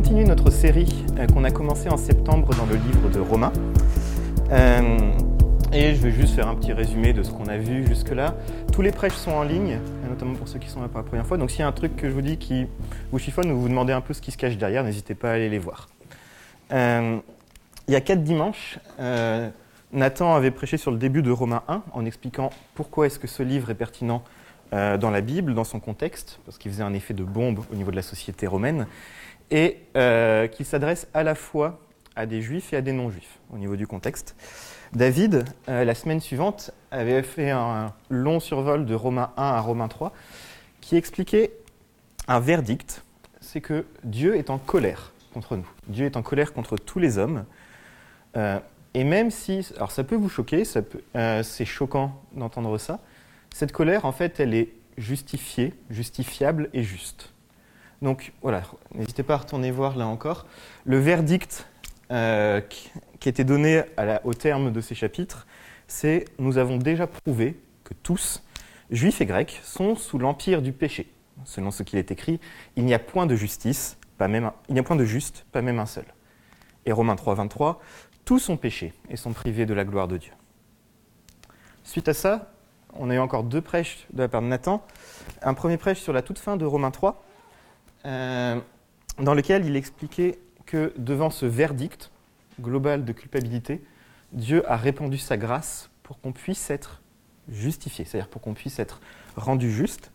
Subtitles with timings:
[0.00, 3.52] continuer notre série euh, qu'on a commencé en septembre dans le livre de Romains.
[4.52, 4.96] Euh,
[5.72, 8.36] et je vais juste faire un petit résumé de ce qu'on a vu jusque-là.
[8.72, 11.26] Tous les prêches sont en ligne, notamment pour ceux qui sont là pour la première
[11.26, 11.36] fois.
[11.36, 12.68] Donc s'il y a un truc que je vous dis qui
[13.10, 15.32] vous chiffonne ou vous demandez un peu ce qui se cache derrière, n'hésitez pas à
[15.32, 15.88] aller les voir.
[16.72, 17.18] Euh,
[17.88, 18.78] il y a quatre dimanches,
[19.92, 23.42] Nathan avait prêché sur le début de Romains 1 en expliquant pourquoi est-ce que ce
[23.42, 24.22] livre est pertinent
[24.70, 27.90] dans la Bible, dans son contexte, parce qu'il faisait un effet de bombe au niveau
[27.90, 28.86] de la société romaine
[29.50, 31.80] et euh, qu'il s'adresse à la fois
[32.16, 34.34] à des juifs et à des non-juifs au niveau du contexte.
[34.92, 39.88] David, euh, la semaine suivante, avait fait un long survol de Romains 1 à Romains
[39.88, 40.12] 3
[40.80, 41.52] qui expliquait
[42.26, 43.02] un verdict,
[43.40, 45.68] c'est que Dieu est en colère contre nous.
[45.86, 47.44] Dieu est en colère contre tous les hommes.
[48.36, 48.58] Euh,
[48.94, 53.00] et même si, alors ça peut vous choquer, c'est choquant d'entendre ça,
[53.54, 57.32] cette colère, en fait, elle est justifiée, justifiable et juste.
[58.02, 58.62] Donc voilà,
[58.94, 60.46] n'hésitez pas à retourner voir là encore.
[60.84, 61.66] Le verdict
[62.10, 63.82] euh, qui, était donné
[64.24, 65.46] au terme de ces chapitres,
[65.88, 68.42] c'est nous avons déjà prouvé que tous,
[68.90, 71.12] juifs et grecs, sont sous l'empire du péché.
[71.44, 72.40] Selon ce qu'il est écrit,
[72.76, 75.62] il n'y a point de justice, pas même il n'y a point de juste, pas
[75.62, 76.04] même un seul.
[76.86, 77.80] Et Romains 3, 23,
[78.24, 80.32] tous ont péché et sont privés de la gloire de Dieu.
[81.84, 82.52] Suite à ça,
[82.94, 84.84] on a eu encore deux prêches de la part de Nathan.
[85.42, 87.27] Un premier prêche sur la toute fin de Romains 3, euh,
[88.04, 92.10] dans lequel il expliquait que devant ce verdict
[92.60, 93.82] global de culpabilité,
[94.32, 97.02] Dieu a répandu sa grâce pour qu'on puisse être
[97.50, 99.00] justifié, c'est-à-dire pour qu'on puisse être
[99.36, 100.10] rendu juste.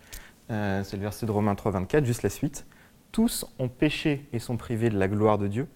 [0.52, 2.66] Euh, c'est le verset de Romains 3, 24, juste la suite.
[3.12, 5.68] Tous ont péché et sont privés de la gloire de Dieu,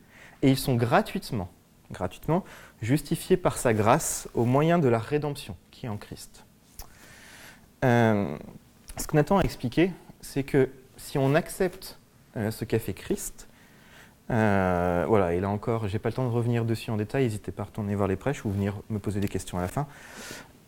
[0.42, 1.50] et ils sont gratuitement,
[1.92, 2.44] gratuitement
[2.82, 6.46] justifiés par sa grâce au moyen de la rédemption qui est en Christ.
[7.84, 8.38] Euh,
[8.98, 9.92] ce que Nathan a expliqué,
[10.22, 12.00] c'est que si on accepte
[12.36, 13.48] euh, ce qu'a fait Christ,
[14.30, 17.52] euh, voilà, et là encore, j'ai pas le temps de revenir dessus en détail, n'hésitez
[17.52, 19.88] pas à retourner voir les prêches ou venir me poser des questions à la fin.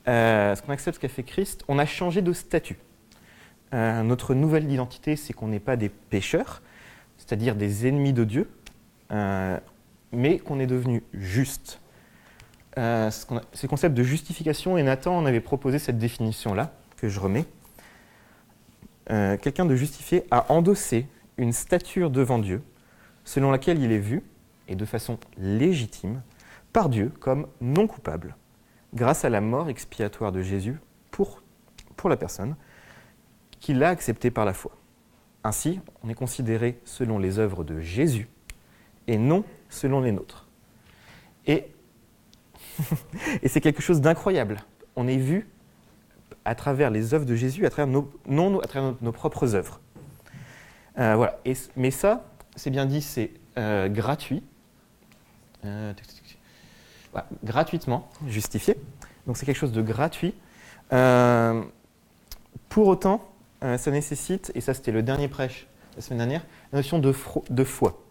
[0.08, 2.78] Euh, ce qu'on accepte ce qu'a fait Christ, on a changé de statut.
[3.74, 6.62] notre nouvelle identité, c'est qu'on n'est pas des pécheurs,
[7.18, 8.50] c'est-à-dire des ennemis de Dieu,
[10.12, 11.82] mais qu'on est devenu juste.
[12.76, 17.46] c'est le concept de justification, et Nathan en avait proposé cette définition-là, que je remets.
[19.12, 22.62] Euh, quelqu'un de justifié a endossé une stature devant Dieu,
[23.24, 24.24] selon laquelle il est vu,
[24.68, 26.22] et de façon légitime,
[26.74, 28.36] par Dieu comme non coupable,
[28.94, 30.78] grâce à la mort expiatoire de Jésus
[31.12, 31.42] pour,
[31.96, 32.56] pour la personne,
[33.60, 34.72] qui l'a accepté par la foi.
[35.44, 38.28] Ainsi, on est considéré selon les œuvres de Jésus
[39.08, 40.48] et non selon les nôtres.
[41.48, 41.68] Et,
[43.42, 44.58] et c'est quelque chose d'incroyable.
[44.96, 45.48] On est vu
[46.46, 49.80] à travers les œuvres de Jésus, à travers nos, non à travers nos, propres œuvres.
[50.98, 51.40] Euh, voilà.
[51.76, 52.26] Mais ça,
[52.56, 54.44] c'est bien dit, c'est euh, gratuit.
[55.66, 55.94] Euh,
[57.44, 58.76] gratuitement justifié.
[59.28, 60.34] Donc c'est quelque chose de gratuit.
[62.70, 63.26] pour autant,
[63.62, 67.12] ça nécessite, et ça c'était le dernier prêche la semaine dernière, la notion de
[67.64, 68.04] foi.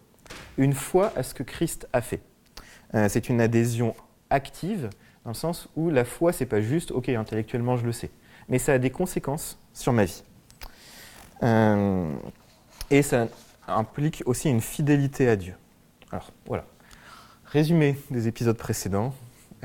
[0.57, 2.21] Une foi à ce que Christ a fait.
[3.07, 3.95] c'est une adhésion
[4.29, 4.89] active,
[5.23, 8.09] dans le sens où la foi, c'est pas juste, ok, intellectuellement je le sais
[8.49, 10.23] mais ça a des conséquences sur ma vie.
[11.43, 12.11] Euh,
[12.89, 13.27] et ça
[13.67, 15.53] implique aussi une fidélité à Dieu.
[16.11, 16.65] Alors voilà,
[17.45, 19.13] résumé des épisodes précédents,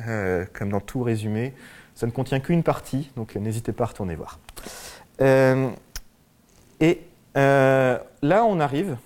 [0.06, 1.54] euh, comme dans tout résumé,
[1.94, 4.38] ça ne contient qu'une partie, donc n'hésitez pas à retourner voir.
[5.20, 5.70] Euh,
[6.80, 7.00] et
[7.34, 8.96] là, on arrive.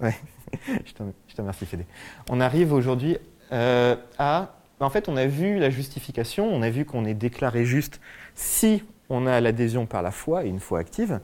[0.00, 0.16] Ouais,
[0.86, 1.02] je te
[1.38, 1.86] remercie, Fédé.
[2.30, 3.18] On arrive aujourd'hui
[3.50, 4.50] à
[4.80, 8.00] en fait, on a vu la justification, on a vu qu'on est déclaré juste
[8.34, 11.20] si on a l'adhésion par la foi et une foi active.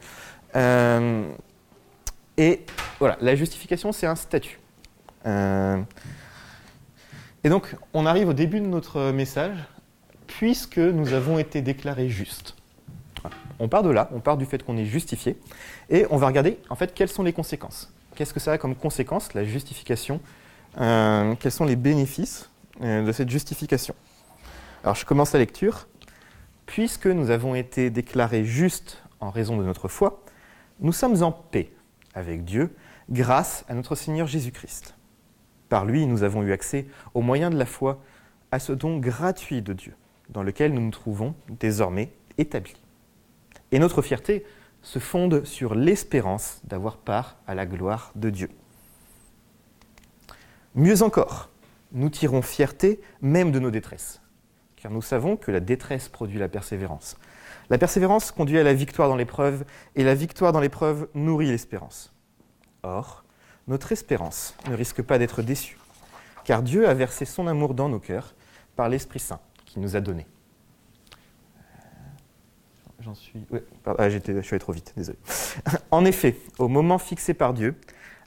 [0.56, 1.24] Euh,
[2.36, 2.64] et
[2.98, 4.58] voilà, la justification, c'est un statut.
[5.26, 5.80] Euh,
[7.44, 9.56] et donc, on arrive au début de notre message,
[10.26, 12.56] puisque nous avons été déclarés justes.
[13.58, 15.38] On part de là, on part du fait qu'on est justifié,
[15.90, 17.92] et on va regarder en fait quelles sont les conséquences.
[18.14, 20.20] Qu'est-ce que ça a comme conséquence, la justification?
[20.80, 22.48] Euh, Quels sont les bénéfices
[22.80, 23.94] de cette justification.
[24.82, 25.86] Alors je commence la lecture.
[26.66, 30.22] Puisque nous avons été déclarés justes en raison de notre foi,
[30.80, 31.70] nous sommes en paix
[32.14, 32.74] avec Dieu
[33.10, 34.94] grâce à notre Seigneur Jésus-Christ.
[35.68, 38.02] Par lui, nous avons eu accès, au moyen de la foi,
[38.50, 39.94] à ce don gratuit de Dieu,
[40.28, 42.76] dans lequel nous nous trouvons désormais établis.
[43.70, 44.44] Et notre fierté
[44.82, 48.50] se fonde sur l'espérance d'avoir part à la gloire de Dieu.
[50.74, 51.48] Mieux encore,
[51.92, 54.20] nous tirons fierté même de nos détresses,
[54.76, 57.16] car nous savons que la détresse produit la persévérance.
[57.70, 62.12] La persévérance conduit à la victoire dans l'épreuve, et la victoire dans l'épreuve nourrit l'espérance.
[62.82, 63.24] Or,
[63.68, 65.78] notre espérance ne risque pas d'être déçue,
[66.44, 68.34] car Dieu a versé son amour dans nos cœurs
[68.74, 70.26] par l'Esprit Saint qu'il nous a donné.
[73.00, 73.44] J'en suis.
[73.84, 75.18] Ah, je suis allé trop vite, désolé.
[75.90, 77.74] en effet, au moment fixé par Dieu,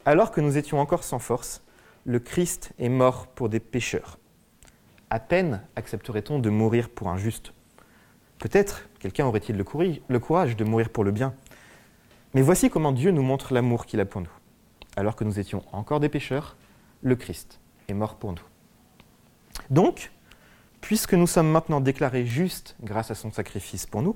[0.06, 1.65] alors que nous étions encore sans force,
[2.06, 4.20] le Christ est mort pour des pécheurs.
[5.10, 7.52] À peine accepterait-on de mourir pour un juste.
[8.38, 11.34] Peut-être quelqu'un aurait-il le courage de mourir pour le bien.
[12.36, 14.30] Mais voici comment Dieu nous montre l'amour qu'il a pour nous.
[14.96, 16.58] Alors que nous étions encore des pécheurs,
[17.02, 18.44] le Christ est mort pour nous.
[19.70, 20.12] Donc,
[20.82, 24.16] puisque nous sommes maintenant déclarés justes grâce à son sacrifice pour nous,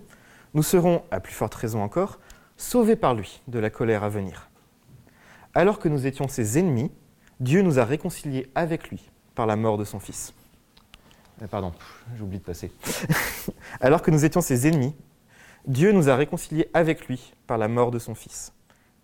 [0.54, 2.20] nous serons, à plus forte raison encore,
[2.56, 4.50] sauvés par lui de la colère à venir.
[5.56, 6.92] Alors que nous étions ses ennemis,
[7.40, 10.34] Dieu nous a réconciliés avec lui par la mort de son Fils.
[11.42, 11.72] Euh, pardon,
[12.18, 12.72] j'oublie de passer.
[13.82, 14.94] Alors que nous étions ses ennemis,
[15.66, 18.54] Dieu nous a réconciliés avec lui par la mort de son Fils.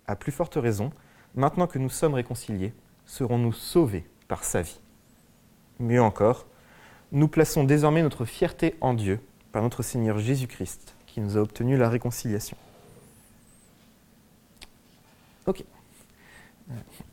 [0.07, 0.91] À plus forte raison,
[1.35, 2.73] maintenant que nous sommes réconciliés,
[3.05, 4.79] serons-nous sauvés par sa vie.
[5.79, 6.45] Mieux encore,
[7.11, 9.19] nous plaçons désormais notre fierté en Dieu
[9.51, 12.57] par notre Seigneur Jésus-Christ, qui nous a obtenu la réconciliation.
[15.45, 15.63] Ok.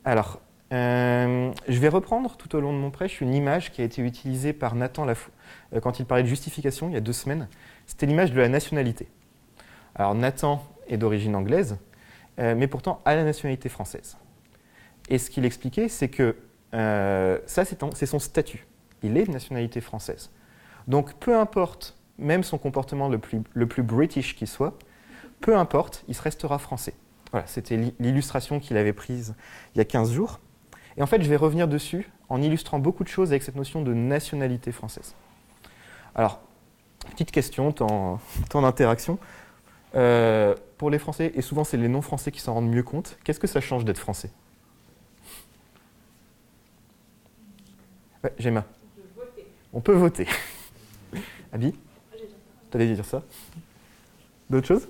[0.03, 3.83] Alors, euh, je vais reprendre tout au long de mon prêche une image qui a
[3.83, 5.29] été utilisée par Nathan Lafou
[5.73, 7.47] euh, quand il parlait de justification il y a deux semaines.
[7.85, 9.07] C'était l'image de la nationalité.
[9.95, 11.77] Alors Nathan est d'origine anglaise,
[12.39, 14.17] euh, mais pourtant a la nationalité française.
[15.09, 16.35] Et ce qu'il expliquait, c'est que
[16.71, 18.65] ça, c'est son statut.
[19.03, 20.31] Il est de nationalité française.
[20.87, 24.75] Donc peu importe, même son comportement le plus, le plus british qu'il soit,
[25.39, 26.95] peu importe, il se restera français.
[27.31, 29.35] Voilà, c'était l'illustration qu'il avait prise
[29.75, 30.39] il y a 15 jours.
[30.97, 33.81] Et en fait, je vais revenir dessus en illustrant beaucoup de choses avec cette notion
[33.81, 35.15] de nationalité française.
[36.15, 36.39] Alors,
[37.11, 38.19] petite question, temps,
[38.53, 39.17] d'interaction.
[39.95, 43.39] Euh, pour les Français, et souvent c'est les non-Français qui s'en rendent mieux compte, qu'est-ce
[43.39, 44.31] que ça change d'être Français?
[48.23, 48.65] Ouais, Gemma.
[49.71, 50.27] On peut voter.
[51.53, 51.73] Abby?
[52.71, 53.21] T'allais dire ça
[54.49, 54.87] D'autres choses?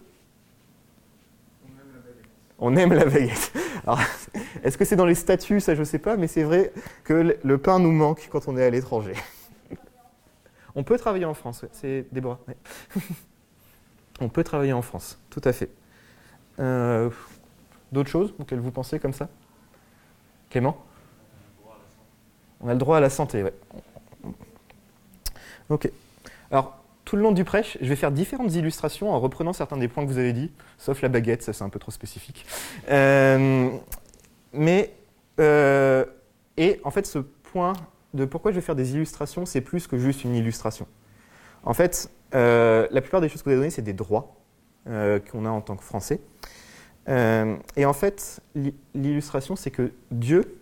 [2.59, 3.53] On aime la baguette.
[4.63, 6.71] est-ce que c'est dans les statuts Ça, je ne sais pas, mais c'est vrai
[7.03, 9.13] que le pain nous manque quand on est à l'étranger.
[10.75, 12.39] On peut travailler en France, c'est Déborah.
[14.21, 15.69] on peut travailler en France, tout à fait.
[16.59, 17.09] Euh,
[17.91, 19.29] d'autres choses auxquelles vous pensez comme ça?
[20.49, 20.77] Clément?
[22.61, 23.53] On a le droit à la santé, ouais.
[25.69, 25.91] Ok.
[26.49, 29.87] Alors, tout le long du prêche, je vais faire différentes illustrations en reprenant certains des
[29.87, 32.45] points que vous avez dit, sauf la baguette, ça c'est un peu trop spécifique.
[32.89, 33.69] Euh,
[34.53, 34.93] mais,
[35.39, 36.05] euh,
[36.57, 37.73] et en fait, ce point
[38.13, 40.87] de pourquoi je vais faire des illustrations, c'est plus que juste une illustration.
[41.63, 44.35] En fait, euh, la plupart des choses que vous avez données, c'est des droits
[44.85, 46.19] qu'on a en tant que Français.
[47.07, 48.41] et en fait,
[48.93, 50.57] l'illustration, c'est que Dieu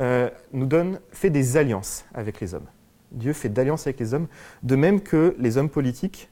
[0.00, 2.66] nous donne, fait des alliances avec les hommes.
[3.12, 4.28] Dieu fait d'alliances avec les hommes,
[4.62, 6.28] de même que les hommes politiques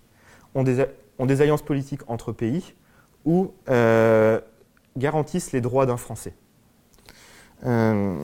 [0.54, 2.74] ont des, alliances politiques entre pays
[3.24, 4.40] ou euh,
[4.96, 6.34] garantissent les droits d'un Français.
[7.64, 8.14] Euh,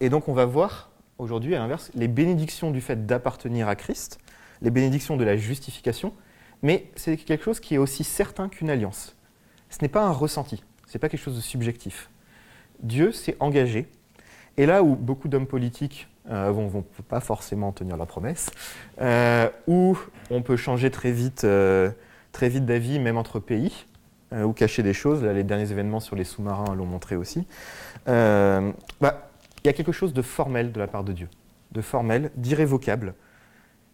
[0.00, 4.18] Et donc on va voir aujourd'hui, à l'inverse, les bénédictions du fait d'appartenir à Christ,
[4.62, 6.12] les bénédictions de la justification,
[6.62, 9.16] mais c'est quelque chose qui est aussi certain qu'une alliance.
[9.68, 12.10] Ce n'est pas un ressenti, ce n'est pas quelque chose de subjectif.
[12.82, 13.88] Dieu s'est engagé,
[14.56, 18.50] et là où beaucoup d'hommes politiques euh, vont, pas forcément tenir la promesse,
[19.00, 19.98] euh, ou
[20.30, 21.90] on peut changer très vite, euh,
[22.32, 23.86] très vite d'avis, même entre pays,
[24.32, 25.24] ou cacher des choses.
[25.24, 27.48] Là, les derniers événements sur les sous-marins l'ont montré aussi.
[28.06, 29.30] Bah,
[29.64, 31.28] il y a quelque chose de formel de la part de Dieu,
[31.72, 33.14] de formel, d'irrévocable,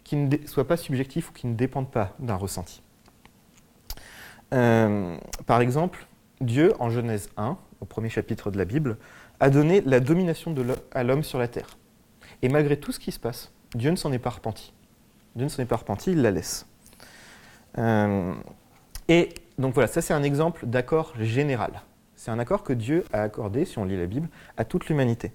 [0.04, 2.82] qui ne soit pas subjectif ou qui ne dépende pas d'un ressenti.
[4.50, 6.06] par exemple,
[6.42, 8.98] Dieu, en Genèse 1, au premier chapitre de la Bible,
[9.40, 10.54] a donné la domination
[10.92, 11.78] à l'homme sur la terre.
[12.42, 14.72] Et malgré tout ce qui se passe, Dieu ne s'en est pas repenti.
[15.34, 16.66] Dieu ne s'en est pas repenti, il la laisse.
[17.78, 18.34] Euh,
[19.08, 21.82] et donc voilà, ça c'est un exemple d'accord général.
[22.14, 25.32] C'est un accord que Dieu a accordé, si on lit la Bible, à toute l'humanité.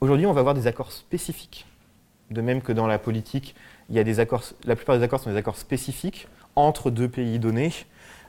[0.00, 1.66] Aujourd'hui, on va voir des accords spécifiques.
[2.30, 3.54] De même que dans la politique,
[3.88, 7.08] il y a des accords, la plupart des accords sont des accords spécifiques entre deux
[7.08, 7.72] pays donnés.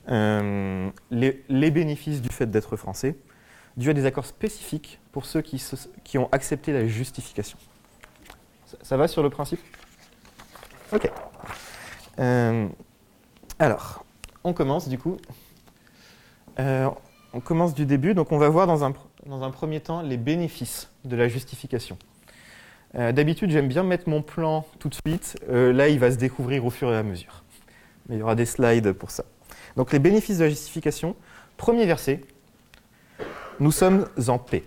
[0.09, 3.15] Euh, les, bénéfices du fait d'être français.
[3.75, 7.57] Dieu a des accords spécifiques pour ceux qui ont accepté la justification.
[8.81, 9.60] Ça, va sur le principe?
[10.91, 11.10] Ok.
[12.19, 12.67] Euh,
[13.60, 14.05] alors,
[14.43, 15.17] on commence du coup.
[16.60, 16.89] Euh,
[17.34, 18.13] on commence du début.
[18.13, 21.98] Donc, on va voir dans un, premier temps les bénéfices de la justification.
[22.95, 25.38] Euh, d'habitude, j'aime bien mettre mon plan tout de suite.
[25.48, 27.43] là, il va se découvrir au fur et à mesure.
[28.07, 29.25] Mais il y aura des slides pour ça.
[29.75, 31.15] Donc, les bénéfices de la justification.
[31.57, 32.22] Premier verset.
[33.60, 34.63] nous sommes en paix.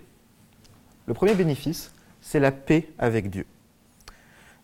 [1.05, 1.91] Le premier bénéfice,
[2.21, 3.45] c'est la paix avec Dieu.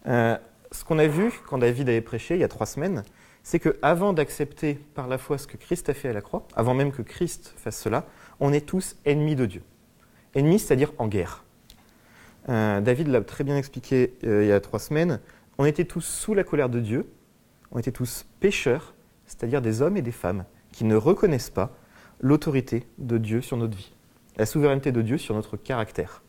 [0.07, 0.37] Euh,
[0.71, 3.03] ce qu'on a vu quand David avait prêché il y a trois semaines,
[3.43, 6.73] c'est qu'avant d'accepter par la foi ce que Christ a fait à la croix, avant
[6.73, 8.05] même que Christ fasse cela,
[8.39, 9.61] on est tous ennemis de Dieu.
[10.33, 11.43] Ennemis, c'est-à-dire en guerre.
[12.49, 15.19] Euh, David l'a très bien expliqué euh, il y a trois semaines.
[15.57, 17.09] On était tous sous la colère de Dieu,
[17.71, 18.93] on était tous pécheurs,
[19.25, 21.77] c'est-à-dire des hommes et des femmes qui ne reconnaissent pas
[22.19, 23.93] l'autorité de Dieu sur notre vie,
[24.37, 26.21] la souveraineté de Dieu sur notre caractère.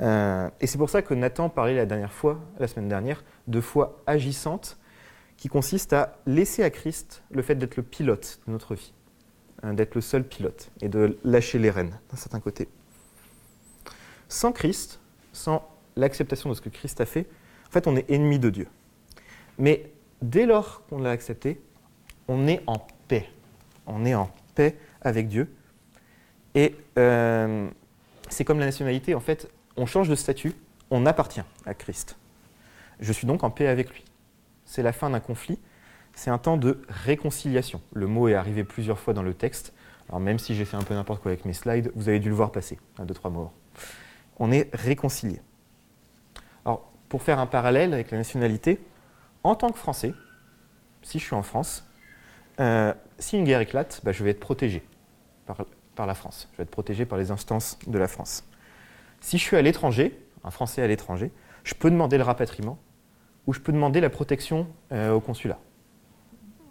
[0.00, 3.60] Euh, et c'est pour ça que Nathan parlait la dernière fois, la semaine dernière, de
[3.60, 4.78] foi agissante,
[5.36, 8.92] qui consiste à laisser à Christ le fait d'être le pilote de notre vie,
[9.62, 12.68] hein, d'être le seul pilote, et de lâcher les rênes d'un certain côté.
[14.28, 15.00] Sans Christ,
[15.32, 17.26] sans l'acceptation de ce que Christ a fait,
[17.68, 18.68] en fait, on est ennemi de Dieu.
[19.58, 21.60] Mais dès lors qu'on l'a accepté,
[22.28, 23.28] on est en paix.
[23.86, 25.52] On est en paix avec Dieu.
[26.54, 27.68] Et euh,
[28.28, 30.54] c'est comme la nationalité, en fait, on change de statut,
[30.90, 32.16] on appartient à Christ.
[33.00, 34.04] Je suis donc en paix avec lui.
[34.64, 35.58] C'est la fin d'un conflit,
[36.14, 37.80] c'est un temps de réconciliation.
[37.92, 39.72] Le mot est arrivé plusieurs fois dans le texte.
[40.08, 42.28] Alors même si j'ai fait un peu n'importe quoi avec mes slides, vous avez dû
[42.28, 43.50] le voir passer, un, deux, trois mots.
[44.38, 45.40] On est réconcilié.
[46.64, 48.80] Alors, pour faire un parallèle avec la nationalité,
[49.42, 50.14] en tant que Français,
[51.02, 51.86] si je suis en France,
[52.60, 54.82] euh, si une guerre éclate, bah, je vais être protégé
[55.94, 56.48] par la France.
[56.52, 58.44] Je vais être protégé par les instances de la France.
[59.24, 62.78] Si je suis à l'étranger, un Français à l'étranger, je peux demander le rapatriement
[63.46, 65.58] ou je peux demander la protection euh, au consulat.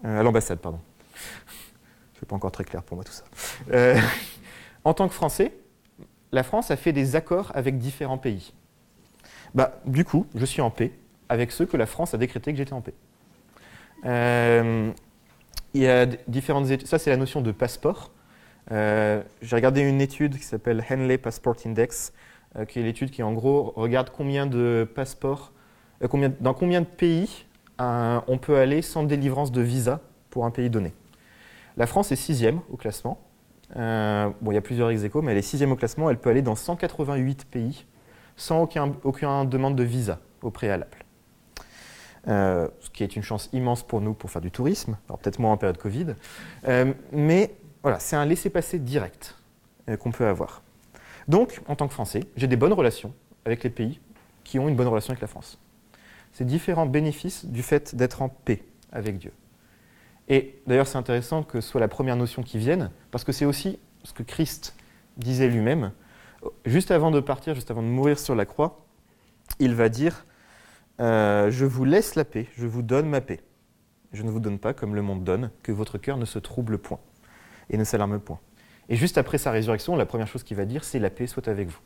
[0.06, 0.80] Euh, à l'ambassade, pardon.
[1.16, 3.24] Ce n'est pas encore très clair pour moi tout ça.
[3.72, 4.00] Euh,
[4.84, 5.52] en tant que Français,
[6.32, 8.54] la France a fait des accords avec différents pays.
[9.56, 10.92] Bah, du coup, je suis en paix
[11.30, 12.94] avec ceux que la France a décrété que j'étais en paix.
[15.74, 16.88] il y a différentes études.
[16.88, 18.12] Ça, c'est la notion de passeport.
[18.70, 22.14] J'ai regardé une étude qui s'appelle Henley Passport Index,
[22.68, 25.52] qui est l'étude qui en gros regarde combien de passeports,
[26.04, 27.46] euh, dans combien de pays
[27.82, 30.94] euh, on peut aller sans délivrance de visa pour un pays donné.
[31.78, 33.20] La France est sixième au classement.
[33.76, 36.10] bon, il y a plusieurs ex mais elle est sixième au classement.
[36.10, 37.86] Elle peut aller dans 188 pays
[38.36, 40.98] sans aucun, aucune demande de visa au préalable.
[42.28, 45.54] ce qui est une chance immense pour nous pour faire du tourisme, alors peut-être moins
[45.54, 46.16] en période Covid,
[47.12, 49.36] mais voilà, c'est un laissez-passer direct
[50.00, 50.63] qu'on peut avoir.
[51.28, 53.14] Donc, en tant que Français, j'ai des bonnes relations
[53.46, 54.00] avec les pays
[54.44, 55.60] qui ont une bonne relation avec la France.
[56.32, 59.32] C'est différents bénéfices du fait d'être en paix avec Dieu.
[60.30, 63.46] Et d'ailleurs, c'est intéressant que ce soit la première notion qui vienne, parce que c'est
[63.46, 64.76] aussi ce que Christ
[65.18, 65.92] disait lui-même.
[66.66, 68.86] Juste avant de partir, juste avant de mourir sur la croix,
[69.60, 70.26] il va dire
[71.00, 73.42] euh, Je vous laisse la paix, je vous donne ma paix.
[74.12, 76.78] Je ne vous donne pas comme le monde donne, que votre cœur ne se trouble
[76.78, 77.00] point
[77.70, 78.40] et ne s'alarme point.
[78.90, 81.48] Et juste après sa résurrection, la première chose qu'il va dire, c'est la paix soit
[81.48, 81.80] avec vous.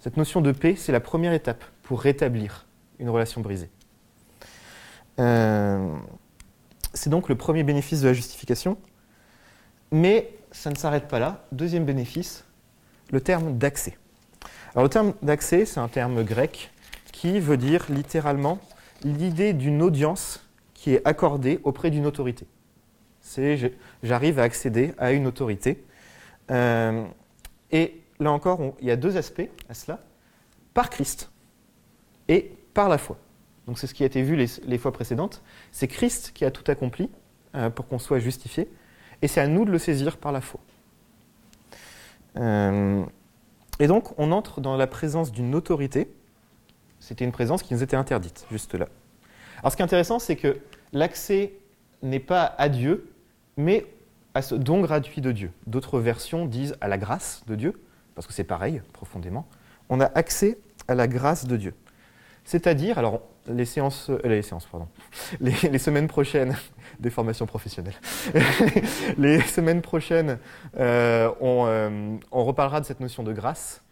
[0.00, 2.66] Cette notion de paix, c'est la première étape pour rétablir
[2.98, 3.70] une relation brisée.
[5.18, 5.94] Euh,
[6.94, 8.78] c'est donc le premier bénéfice de la justification.
[9.90, 11.46] Mais ça ne s'arrête pas là.
[11.52, 12.44] Deuxième bénéfice,
[13.10, 13.96] le terme d'accès.
[14.74, 16.70] Alors le terme d'accès, c'est un terme grec
[17.12, 18.58] qui veut dire littéralement
[19.02, 22.46] l'idée d'une audience qui est accordée auprès d'une autorité.
[23.20, 23.72] C'est
[24.02, 25.84] j'arrive à accéder à une autorité
[26.50, 27.04] euh,
[27.70, 30.00] et là encore, il y a deux aspects à cela.
[30.74, 31.30] Par Christ
[32.28, 33.16] et par la foi.
[33.66, 35.42] Donc c'est ce qui a été vu les, fois précédentes.
[35.72, 37.10] C'est Christ qui a tout accompli
[37.54, 38.70] euh, pour qu'on soit justifié.
[39.20, 40.60] Et c'est à nous de le saisir par la foi.
[42.36, 43.04] Euh,
[43.78, 46.10] et donc on entre dans la présence d'une autorité.
[47.00, 48.88] C'était une présence qui nous était interdite, juste là.
[49.60, 50.58] Alors ce qui est intéressant, c'est que
[50.92, 51.52] l'accès
[52.02, 53.10] n'est pas à Dieu,
[53.56, 53.86] mais
[54.34, 55.50] à ce don gratuit de Dieu.
[55.66, 57.80] D'autres versions disent à la grâce de Dieu,
[58.14, 59.46] parce que c'est pareil, profondément.
[59.88, 61.74] On a accès à la grâce de Dieu.
[62.44, 64.88] C'est-à-dire, alors, les séances, euh, les séances, pardon,
[65.40, 66.56] les, semaines prochaines,
[67.00, 67.94] des formations professionnelles,
[69.18, 70.38] les semaines prochaines,
[70.78, 73.82] euh, euh, on, reparlera de cette notion de grâce.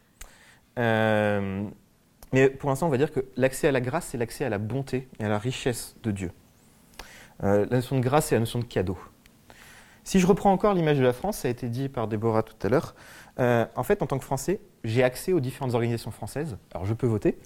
[0.76, 4.58] mais pour l'instant, on va dire que l'accès à la grâce, c'est l'accès à la
[4.58, 6.30] bonté et à la richesse de Dieu.
[7.40, 8.98] la notion de grâce, c'est la notion de cadeau.
[10.06, 12.54] Si je reprends encore l'image de la France, ça a été dit par Déborah tout
[12.64, 12.94] à l'heure,
[13.40, 16.58] euh, en fait, en tant que Français, j'ai accès aux différentes organisations françaises.
[16.72, 17.36] Alors, je peux voter,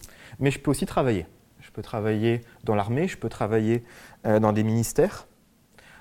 [0.40, 1.24] mais je peux aussi travailler.
[1.60, 3.82] Je peux travailler dans l'armée, je peux travailler
[4.26, 5.26] euh, dans des ministères.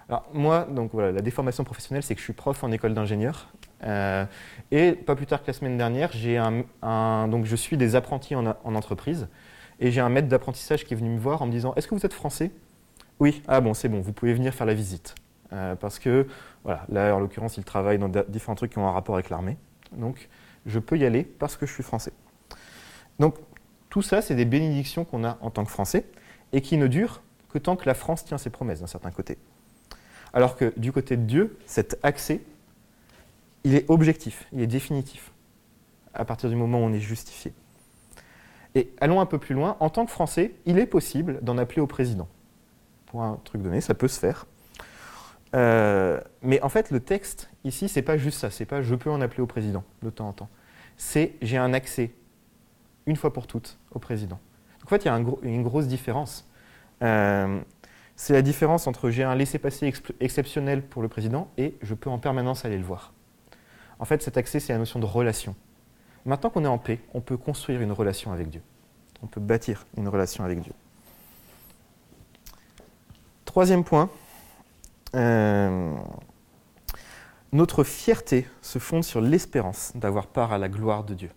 [0.10, 3.54] Alors, moi, donc voilà, la déformation professionnelle, c'est que je suis prof en école d'ingénieur.
[3.86, 4.25] Euh,
[4.72, 6.12] et pas plus tard que la semaine dernière,
[6.82, 9.30] un, donc je suis des apprentis en, en entreprise.
[9.80, 11.96] Et j'ai un maître d'apprentissage qui est venu me voir en me disant Est-ce que
[11.96, 12.51] vous êtes français?
[13.22, 15.16] Oui, ah bon, c'est bon, vous pouvez venir faire la visite.
[15.50, 16.27] Parce que
[16.63, 19.58] voilà, là, en l'occurrence, il travaille dans différents trucs qui ont un rapport avec l'armée.
[19.91, 20.29] Donc,
[20.65, 22.12] je peux y aller parce que je suis français.
[23.18, 23.36] Donc,
[23.89, 26.06] tout ça, c'est des bénédictions qu'on a en tant que Français
[26.53, 29.38] et qui ne durent que tant que la France tient ses promesses d'un certain côté.
[30.34, 32.41] Alors que du côté de Dieu, cet accès,
[33.63, 35.32] il est objectif, il est définitif,
[36.13, 37.53] à partir du moment où on est justifié.
[38.75, 41.82] Et allons un peu plus loin, en tant que Français, il est possible d'en appeler
[41.82, 42.27] au président.
[43.08, 44.46] Pour un truc donné, ça peut se faire.
[45.56, 49.10] Euh, mais en fait, le texte, ici, c'est pas juste ça, c'est pas je peux
[49.10, 50.50] en appeler au président de temps en temps.
[50.98, 52.12] C'est j'ai un accès,
[53.06, 54.39] une fois pour toutes, au président.
[54.79, 56.48] Donc, en fait, il y a une grosse différence.
[57.01, 57.60] Euh,
[58.15, 62.20] c'est la différence entre j'ai un laissez-passer exceptionnel pour le président et je peux en
[62.20, 63.13] permanence aller le voir.
[63.98, 65.56] En fait, cet accès, c'est la notion de relation.
[66.25, 68.62] Maintenant qu'on est en paix, on peut construire une relation avec Dieu.
[69.24, 70.74] On peut bâtir une relation avec Dieu.
[73.46, 74.10] Troisième point,
[75.16, 75.96] euh,
[77.51, 81.32] notre fierté se fonde sur l'espérance d'avoir part à la gloire de Dieu,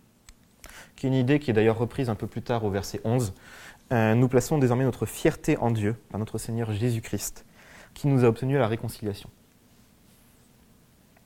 [0.96, 3.32] qui est une idée qui est d'ailleurs reprise un peu plus tard au verset 11.
[3.92, 7.46] Euh, nous plaçons désormais notre fierté en Dieu, par notre Seigneur Jésus-Christ,
[7.94, 9.30] qui nous a obtenu la réconciliation.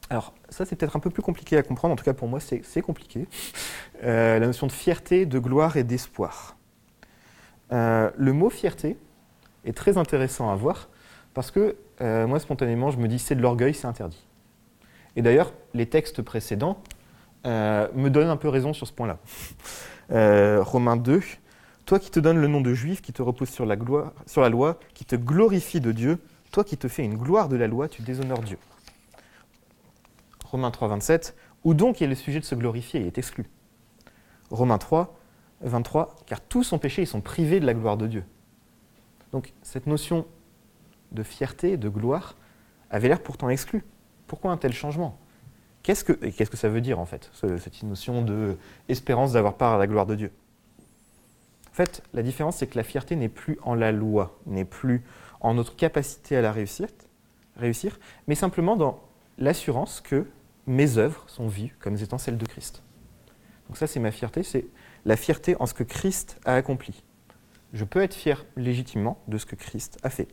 [0.08, 2.38] Alors, ça, c'est peut-être un peu plus compliqué à comprendre, en tout cas pour moi,
[2.38, 3.26] c'est compliqué.
[4.04, 6.56] Euh, la notion de fierté, de gloire et d'espoir.
[7.70, 8.96] Le mot fierté
[9.64, 10.88] est très intéressant à voir,
[11.36, 14.24] parce que euh, moi, spontanément, je me dis c'est de l'orgueil, c'est interdit.
[15.16, 16.82] Et d'ailleurs, les textes précédents
[17.44, 19.18] me donnent un peu raison sur ce point-là.
[20.62, 21.20] Romains 2,
[21.84, 24.40] toi qui te donnes le nom de juif, qui te repose sur la, gloire, sur
[24.40, 26.18] la loi, qui te glorifie de Dieu,
[26.50, 28.58] toi qui te fais une gloire de la loi, tu déshonores Dieu.
[30.44, 33.46] Romains 3, 27, où donc est le sujet de se glorifier il est exclu?
[34.50, 35.14] Romains 3,
[35.60, 38.24] 23, car tous sont péchés, ils sont privés de la gloire de Dieu.
[39.32, 40.26] Donc cette notion
[41.12, 42.36] de fierté, de gloire,
[42.90, 43.84] avait l'air pourtant exclue.
[44.26, 45.18] Pourquoi un tel changement?
[45.82, 48.56] Qu'est-ce que, qu'est-ce que ça veut dire en fait, cette notion de
[48.88, 50.32] d'avoir part à la gloire de Dieu?
[51.70, 55.04] En fait, la différence, c'est que la fierté n'est plus en la loi, n'est plus
[55.40, 56.88] en notre capacité à la réussir,
[57.56, 59.00] réussir mais simplement dans
[59.38, 60.26] l'assurance que
[60.66, 62.82] mes œuvres sont vues comme étant celles de Christ.
[63.68, 64.66] Donc ça, c'est ma fierté, c'est
[65.04, 67.04] la fierté en ce que Christ a accompli.
[67.72, 70.28] Je peux être fier légitimement de ce que Christ a fait.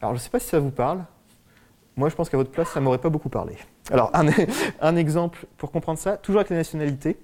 [0.00, 1.04] Alors, je ne sais pas si ça vous parle.
[1.96, 3.56] Moi, je pense qu'à votre place, ça ne m'aurait pas beaucoup parlé.
[3.90, 4.12] Alors,
[4.80, 7.18] un, exemple pour comprendre ça, toujours avec la nationalité.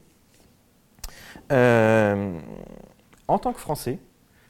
[1.52, 2.38] Euh,
[3.28, 3.98] en tant que Français,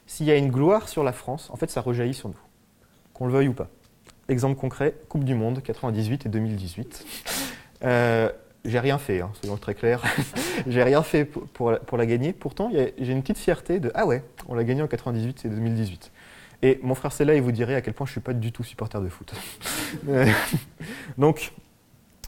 [0.07, 2.39] s'il y a une gloire sur la France, en fait, ça rejaillit sur nous,
[3.13, 3.67] qu'on le veuille ou pas.
[4.27, 7.05] Exemple concret, Coupe du Monde 98 et 2018.
[7.83, 8.31] Euh,
[8.65, 10.01] j'ai rien fait, hein, soyons très clairs.
[10.67, 12.33] j'ai rien fait pour, la, gagner.
[12.33, 16.11] Pourtant, j'ai une petite fierté de Ah ouais, on l'a gagné en 98 et 2018.
[16.61, 18.51] Et mon frère Cella, il vous dirait à quel point je ne suis pas du
[18.51, 19.33] tout supporter de foot.
[21.17, 21.53] Donc,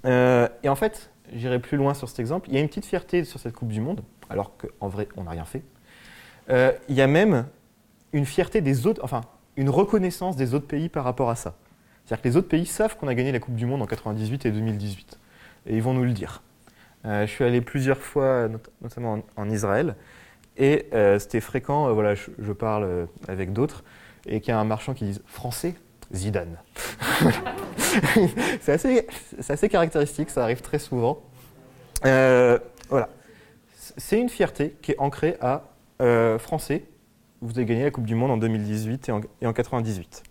[0.06, 2.48] euh, et en fait, j'irai plus loin sur cet exemple.
[2.50, 5.24] Il y a une petite fierté sur cette Coupe du Monde, alors qu'en vrai, on
[5.24, 5.64] n'a rien fait.
[6.50, 7.46] Euh, il y a même
[8.14, 9.22] une fierté des autres, enfin,
[9.56, 11.56] une reconnaissance des autres pays par rapport à ça.
[12.06, 14.46] C'est-à-dire que les autres pays savent qu'on a gagné la Coupe du Monde en 98
[14.46, 15.20] et 2018.
[15.66, 16.42] Et ils vont nous le dire.
[17.06, 18.48] Euh, je suis allé plusieurs fois,
[18.82, 19.96] notamment en, Israël,
[20.56, 20.88] et
[21.20, 23.84] c'était fréquent, voilà, je, parle avec d'autres,
[24.28, 25.76] et qu'il y a un marchand qui dit Français
[26.14, 26.58] Zidane.
[28.62, 29.06] c'est
[29.50, 31.22] assez, caractéristique, ça arrive très souvent.
[32.04, 33.10] voilà.
[33.98, 35.64] C'est une fierté qui est ancrée à
[36.40, 36.84] Français,
[37.42, 40.24] vous avez gagné la Coupe du Monde en 2018 et en, et en 98.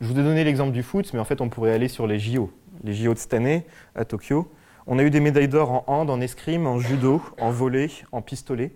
[0.00, 2.18] Je vous ai donné l'exemple du foot, mais en fait, on pourrait aller sur les
[2.18, 2.50] JO.
[2.84, 4.50] Les JO de cette année, à Tokyo.
[4.86, 8.22] On a eu des médailles d'or en hand, en escrime, en judo, en volley, en
[8.22, 8.72] pistolet.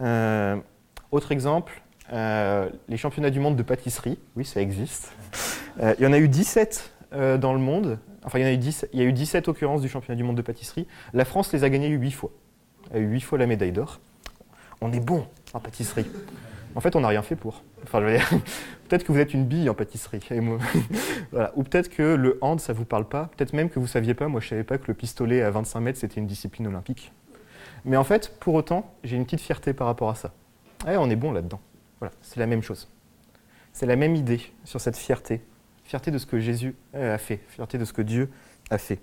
[0.00, 0.56] Euh,
[1.12, 4.18] autre exemple, euh, les championnats du monde de pâtisserie.
[4.36, 5.12] Oui, ça existe.
[5.80, 6.90] Euh, il y en a eu 17
[7.38, 8.00] dans le monde.
[8.24, 10.16] Enfin, il y, en a eu 10, il y a eu 17 occurrences du championnat
[10.16, 10.88] du monde de pâtisserie.
[11.12, 12.30] La France les a gagnés 8 fois.
[12.90, 14.00] Elle a eu 8 fois la médaille d'or.
[14.80, 16.06] On est bon en pâtisserie.
[16.74, 17.62] En fait, on n'a rien fait pour.
[17.84, 18.00] Enfin,
[18.88, 20.20] peut-être que vous êtes une bille en pâtisserie.
[21.54, 23.30] Ou peut-être que le hand, ça ne vous parle pas.
[23.36, 24.26] Peut-être même que vous ne saviez pas.
[24.28, 27.12] Moi, je ne savais pas que le pistolet à 25 mètres, c'était une discipline olympique.
[27.84, 30.32] Mais en fait, pour autant, j'ai une petite fierté par rapport à ça.
[30.88, 31.60] Eh, on est bon là-dedans.
[32.00, 32.88] Voilà, c'est la même chose.
[33.72, 35.42] C'est la même idée sur cette fierté.
[35.84, 37.40] Fierté de ce que Jésus a fait.
[37.48, 38.30] Fierté de ce que Dieu
[38.70, 39.00] a fait.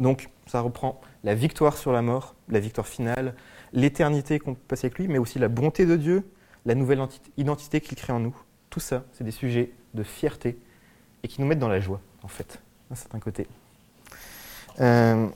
[0.00, 3.34] Donc, ça reprend la victoire sur la mort, la victoire finale,
[3.72, 6.28] l'éternité qu'on peut passer avec lui, mais aussi la bonté de Dieu,
[6.66, 7.00] la nouvelle
[7.36, 8.36] identité qu'il crée en nous.
[8.70, 10.58] Tout ça, c'est des sujets de fierté
[11.22, 13.46] et qui nous mettent dans la joie, en fait, d'un certain côté.
[14.80, 15.28] Euh,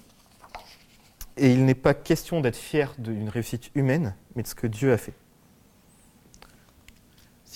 [1.37, 4.93] et il n'est pas question d'être fier d'une réussite humaine, mais de ce que Dieu
[4.93, 5.15] a fait.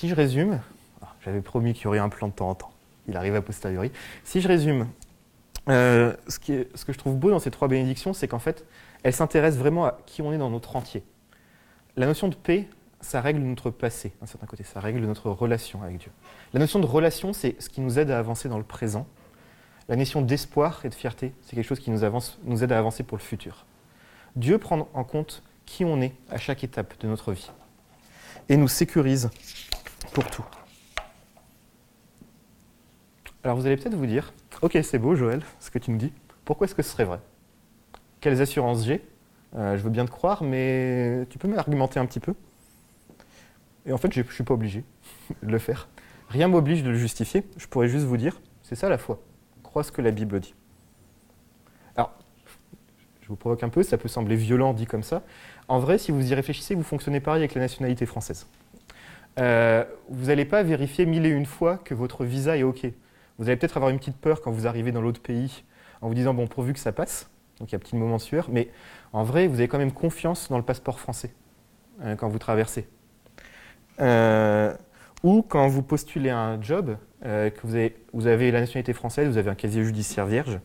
[0.03, 0.59] Si je résume,
[1.01, 2.73] ah, j'avais promis qu'il y aurait un plan de temps en temps,
[3.07, 3.93] il arrive à posteriori.
[4.25, 4.89] Si je résume
[5.69, 8.65] euh, ce, que je trouve beau dans ces trois bénédictions, c'est qu'en fait,
[9.05, 11.05] elles s'intéressent vraiment à qui on est dans notre entier.
[11.97, 12.67] La notion de paix,
[13.01, 16.11] ça règle notre passé, d'un certain côté, ça règle notre relation avec Dieu.
[16.53, 19.07] La notion de relation, c'est ce qui nous aide à avancer dans le présent.
[19.89, 22.03] La notion d'espoir et de fierté, c'est quelque chose qui nous
[22.65, 23.67] aide à avancer pour le futur.
[24.35, 27.53] Dieu prend en compte qui on est à chaque étape de notre vie
[28.49, 29.31] et nous sécurise
[30.13, 30.45] pour tout.
[33.45, 36.13] Alors vous allez peut-être vous dire, ok c'est beau Joël, ce que tu nous dis,
[36.45, 37.19] pourquoi est-ce que ce serait vrai?
[38.21, 39.05] Quelles assurances j'ai?
[39.57, 42.35] Euh, Je veux bien te croire, mais tu peux m'argumenter un petit peu?
[43.85, 44.85] Et en fait, je ne suis pas obligé
[45.43, 45.89] de le faire.
[46.29, 49.21] Rien m'oblige de le justifier, je pourrais juste vous dire, c'est ça la foi,
[49.63, 50.55] crois ce que la Bible dit.
[51.97, 52.13] Alors,
[53.23, 55.23] je vous provoque un peu, ça peut sembler violent dit comme ça.
[55.69, 58.47] En vrai, si vous y réfléchissez, vous fonctionnez pareil avec la nationalité française.
[59.39, 62.87] Euh, vous n'allez pas vérifier mille et une fois que votre visa est OK.
[63.39, 65.65] Vous allez peut-être avoir une petite peur quand vous arrivez dans l'autre pays
[66.01, 68.19] en vous disant, bon, pourvu que ça passe, donc il y a un petit moment
[68.19, 68.69] sueur, mais
[69.13, 71.33] en vrai, vous avez quand même confiance dans le passeport français
[72.03, 72.89] euh, quand vous traversez.
[74.01, 74.75] Euh,
[75.23, 79.29] ou quand vous postulez un job, euh, que vous avez, vous avez la nationalité française,
[79.29, 80.59] vous avez un casier judiciaire vierge,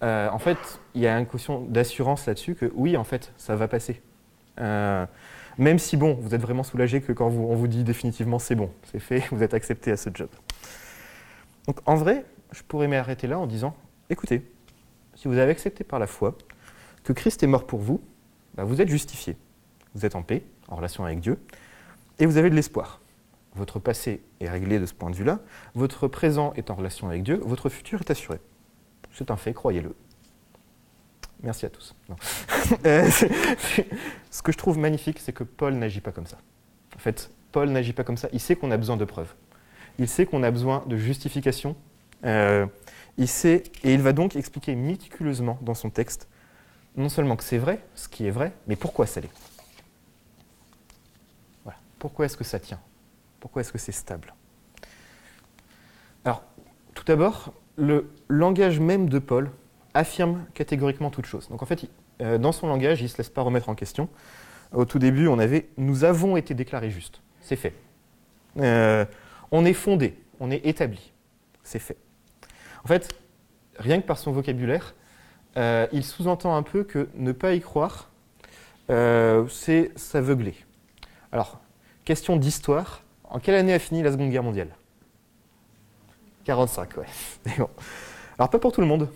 [0.00, 3.66] en fait, il y a une caution d'assurance là-dessus que oui, en fait, ça va
[3.66, 4.00] passer.
[5.58, 8.70] Même si, bon, vous êtes vraiment soulagé que quand on vous dit définitivement c'est bon,
[8.90, 10.28] c'est fait, vous êtes accepté à ce job.
[11.66, 13.76] Donc en vrai, je pourrais m'arrêter là en disant,
[14.08, 14.42] écoutez,
[15.16, 16.36] si vous avez accepté par la foi
[17.02, 18.00] que Christ est mort pour vous,
[18.54, 19.36] bah, vous êtes justifié.
[19.94, 21.38] Vous êtes en paix, en relation avec Dieu,
[22.18, 23.00] et vous avez de l'espoir.
[23.56, 25.40] Votre passé est réglé de ce point de vue-là,
[25.74, 28.38] votre présent est en relation avec Dieu, votre futur est assuré.
[29.12, 29.94] C'est un fait, croyez-le.
[31.42, 31.94] Merci à tous.
[32.84, 33.08] Euh,
[34.30, 36.36] Ce que je trouve magnifique, c'est que Paul n'agit pas comme ça.
[36.94, 38.28] En fait, Paul n'agit pas comme ça.
[38.32, 39.34] Il sait qu'on a besoin de preuves.
[39.98, 41.76] Il sait qu'on a besoin de justification.
[42.24, 42.66] Euh,
[43.16, 46.28] il sait, et il va donc expliquer méticuleusement dans son texte,
[46.96, 49.30] non seulement que c'est vrai, ce qui est vrai, mais pourquoi ça l'est.
[51.64, 51.78] Voilà.
[51.98, 52.80] Pourquoi est-ce que ça tient?
[53.40, 54.34] Pourquoi est-ce que c'est stable?
[56.24, 56.42] Alors,
[56.94, 59.50] tout d'abord, le langage même de Paul
[59.94, 61.48] affirme catégoriquement toute chose.
[61.48, 61.86] Donc en fait,
[62.20, 64.08] euh, dans son langage, il ne se laisse pas remettre en question.
[64.72, 67.22] Au tout début, on avait «nous avons été déclarés justes».
[67.40, 67.74] C'est fait.
[68.58, 69.04] Euh,
[69.50, 71.12] on est fondé, on est établi.
[71.62, 71.96] C'est fait.
[72.84, 73.08] En fait,
[73.78, 74.94] rien que par son vocabulaire,
[75.56, 78.10] euh, il sous-entend un peu que ne pas y croire,
[78.88, 80.54] c'est s'aveugler.
[81.30, 81.60] Alors,
[82.06, 83.02] question d'histoire.
[83.24, 84.70] En quelle année a fini la Seconde Guerre mondiale?
[86.44, 87.04] 45, ouais.
[88.38, 89.10] Alors, pas pour tout le monde.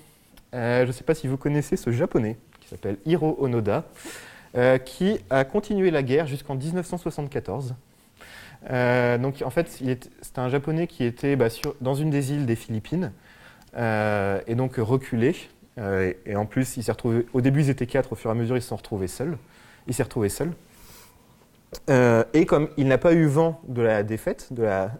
[0.55, 3.85] Euh, je ne sais pas si vous connaissez ce japonais qui s'appelle Hiro Onoda,
[4.57, 7.75] euh, qui a continué la guerre jusqu'en 1974.
[8.71, 11.49] Euh, donc, en fait, il est- c'était un japonais qui était bah,
[11.81, 13.13] dans une des îles des Philippines
[13.77, 15.35] et donc reculé.
[16.27, 17.27] Et, en plus, il s'est retrouvé.
[17.33, 18.13] Au début, ils étaient quatre.
[18.13, 19.39] Au fur et à mesure, ils se sont retrouvés seuls.
[19.87, 20.53] Il s'est retrouvé seul.
[22.35, 24.93] Et comme il n'a pas eu vent de la défaite, de la,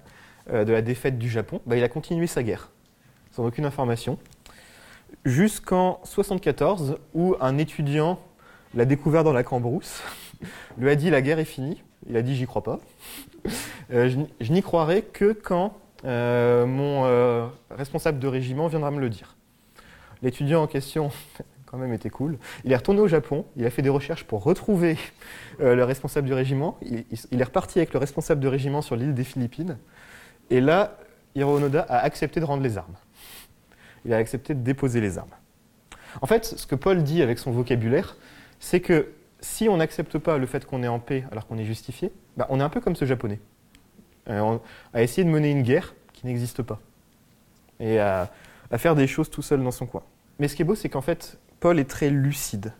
[0.51, 2.71] de la défaite du Japon, bah, il a continué sa guerre
[3.31, 4.19] sans aucune information
[5.25, 8.19] jusqu'en 74 où un étudiant
[8.75, 10.03] l'a découvert dans la cambrousse,
[10.79, 11.83] lui a dit la guerre est finie.
[12.09, 12.81] Il a dit j'y crois pas.
[13.93, 14.09] Euh,
[14.41, 19.37] je, n'y- croirai que quand euh, mon euh, responsable de régiment viendra me le dire.
[20.23, 21.11] L'étudiant en question,
[21.67, 22.39] quand même, était cool.
[22.65, 24.97] Il est retourné au Japon, il a fait des recherches pour retrouver
[25.61, 26.77] euh, le responsable du régiment.
[26.83, 29.79] Il, il- est reparti avec le responsable de régiment sur l'île des Philippines.
[30.51, 30.97] Et là,
[31.35, 32.95] Hiro Onoda a accepté de rendre les armes.
[34.05, 35.31] Il a accepté de déposer les armes.
[36.21, 38.17] En fait, ce que Paul dit avec son vocabulaire,
[38.61, 39.09] c'est que
[39.41, 42.47] si on n'accepte pas le fait qu'on est en paix alors qu'on est justifié, bah,
[42.51, 43.41] on est un peu comme ce japonais,
[44.29, 44.61] Euh, on-
[44.95, 46.81] à essayer de mener une guerre qui n'existe pas,
[47.81, 48.31] et à,
[48.71, 50.03] à faire des choses tout seul dans son coin.
[50.39, 52.73] Mais ce qui est beau, c'est qu'en fait, Paul est très lucide.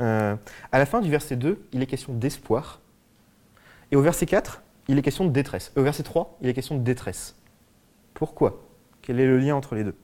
[0.00, 0.36] Euh,
[0.72, 2.80] à la fin du verset 2, il est question d'espoir,
[3.90, 5.72] et au verset 4, il est question de détresse.
[5.76, 7.36] Et au verset 3, il est question de détresse.
[8.12, 8.62] Pourquoi?
[9.00, 9.94] Quel est le lien entre les deux?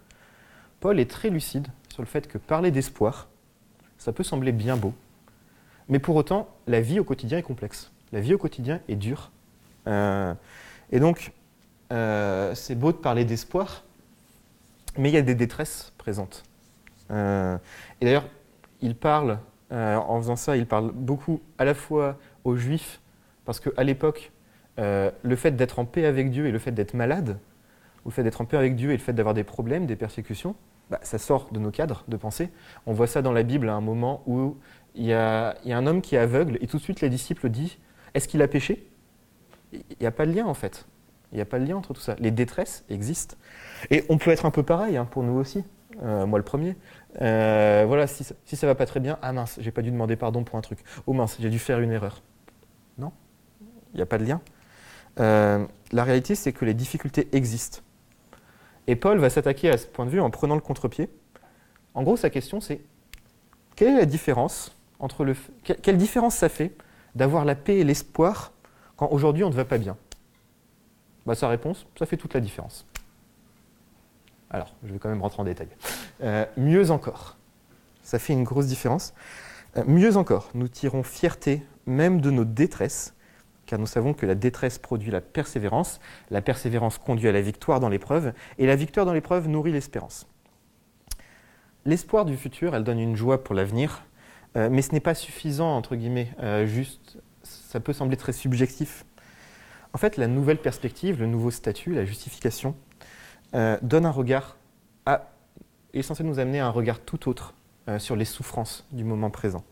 [0.83, 3.29] Paul est très lucide sur le fait que parler d'espoir,
[3.99, 4.93] ça peut sembler bien beau,
[5.89, 7.93] mais pour autant, la vie au quotidien est complexe.
[8.11, 9.31] La vie au quotidien est dure.
[9.87, 10.35] Euh,
[10.91, 11.31] et donc,
[11.93, 13.85] euh, c'est beau de parler d'espoir,
[14.99, 16.43] mais il y a des détresses présentes.
[17.13, 17.57] Euh,
[18.01, 18.27] et d'ailleurs,
[18.81, 19.39] il parle,
[19.71, 23.01] en faisant ça, il parle beaucoup à la fois aux juifs,
[23.45, 24.33] parce qu'à l'époque,
[24.79, 27.39] le fait d'être en paix avec Dieu et le fait d'être malade,
[28.05, 29.95] ou le fait d'être en paix avec Dieu et le fait d'avoir des problèmes, des
[29.95, 30.57] persécutions,
[30.91, 32.51] bah, ça sort de nos cadres de pensée.
[32.87, 34.57] On voit ça dans la Bible à un moment où
[34.95, 37.79] il y, a, un homme qui est aveugle et tout de suite les disciples disent
[38.15, 38.89] Est-ce qu'il a péché?
[39.73, 40.87] Il n'y a pas de lien en fait.
[41.33, 42.15] Il n'y a pas de lien entre tout ça.
[42.19, 43.37] Les détresses existent.
[43.91, 45.65] Et on peut être un peu pareil hein, pour nous aussi.
[46.03, 46.77] moi le premier.
[47.19, 50.17] voilà, si ça, si ça va pas très bien, ah mince, j'ai pas dû demander
[50.17, 50.81] pardon pour un truc.
[51.07, 52.23] Oh mince, j'ai dû faire une erreur.
[52.99, 53.13] Non,
[53.95, 54.43] il n'y a pas de lien.
[55.17, 57.81] la réalité, c'est que les difficultés existent.
[58.87, 61.09] Et Paul va s'attaquer à ce point de vue en prenant le contre-pied.
[61.95, 62.81] En gros, sa question, c'est
[63.77, 65.35] quelle est la différence entre le.
[65.65, 66.73] Quelle différence ça fait
[67.15, 68.53] d'avoir la paix et l'espoir
[68.97, 69.97] quand aujourd'hui on ne va pas bien?
[71.27, 72.87] Bah, Sa réponse, ça fait toute la différence.
[74.51, 75.69] Alors, je vais quand même rentrer en détail.
[76.23, 77.37] Euh, mieux encore,
[78.03, 79.15] ça fait une grosse différence.
[79.77, 83.15] Euh, mieux encore, nous tirons fierté même de nos détresses,
[83.73, 85.99] car nous savons que la détresse produit la persévérance,
[86.31, 90.27] la persévérance conduit à la victoire dans l'épreuve, et la victoire dans l'épreuve nourrit l'espérance.
[91.87, 94.05] L'espoir du futur, elle donne une joie pour l'avenir,
[94.59, 99.07] euh, mais ce n'est pas suffisant, entre guillemets, euh, juste, ça peut sembler très subjectif.
[99.95, 102.75] En fait, la nouvelle perspective, le nouveau statut, la justification,
[103.55, 104.59] euh, donne un regard,
[105.07, 105.31] à,
[105.95, 107.55] est censé nous amener à un regard tout autre
[107.97, 109.65] sur les souffrances du moment présent.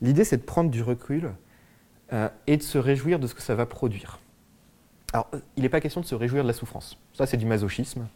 [0.00, 1.32] L'idée, c'est de prendre du recul
[2.46, 4.18] et de se réjouir de ce que ça va produire.
[5.12, 6.98] Alors, il n'est pas question de se réjouir de la souffrance.
[7.12, 8.06] Ça, c'est du masochisme,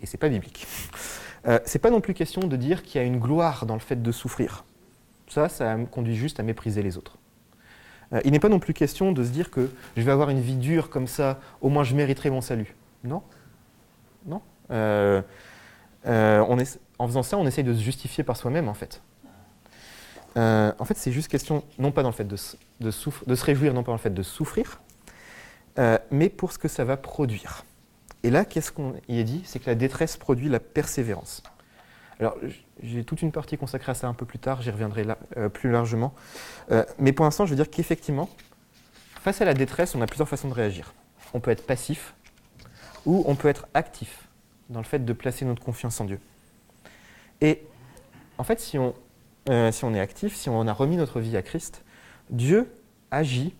[0.00, 0.66] et c'est pas biblique.
[1.46, 3.80] Euh, c'est pas non plus question de dire qu'il y a une gloire dans le
[3.80, 4.64] fait de souffrir.
[5.28, 7.18] Ça, ça conduit juste à mépriser les autres.
[8.12, 10.40] Euh, il n'est pas non plus question de se dire que je vais avoir une
[10.40, 12.74] vie dure comme ça, au moins je mériterai mon salut.
[13.04, 13.22] Non.
[14.26, 14.42] Non.
[14.70, 15.22] Euh,
[16.04, 16.58] on
[16.98, 19.02] en faisant ça, on essaye de se justifier par soi-même, en fait.
[20.36, 23.90] En fait, c'est juste question, non pas dans le fait de, se réjouir, non pas
[23.90, 24.80] dans le fait de souffrir,
[26.10, 27.64] mais pour ce que ça va produire.
[28.22, 29.42] Et là, qu'est-ce qu'on y est dit?
[29.44, 31.42] C'est que la détresse produit la persévérance.
[32.20, 32.36] Alors,
[32.82, 35.48] j'ai toute une partie consacrée à ça un peu plus tard, j'y reviendrai là, euh,
[35.48, 36.14] plus largement.
[36.72, 38.28] Euh, mais pour l'instant, je veux dire qu'effectivement,
[39.20, 40.94] face à la détresse, on a plusieurs façons de réagir.
[41.32, 42.14] On peut être passif
[43.06, 44.28] ou on peut être actif
[44.68, 46.18] dans le fait de placer notre confiance en Dieu.
[47.40, 47.62] Et
[48.36, 48.94] en fait, si on,
[49.48, 51.84] euh, si on est actif, si on a remis notre vie à Christ,
[52.30, 52.70] Dieu
[53.10, 53.54] agit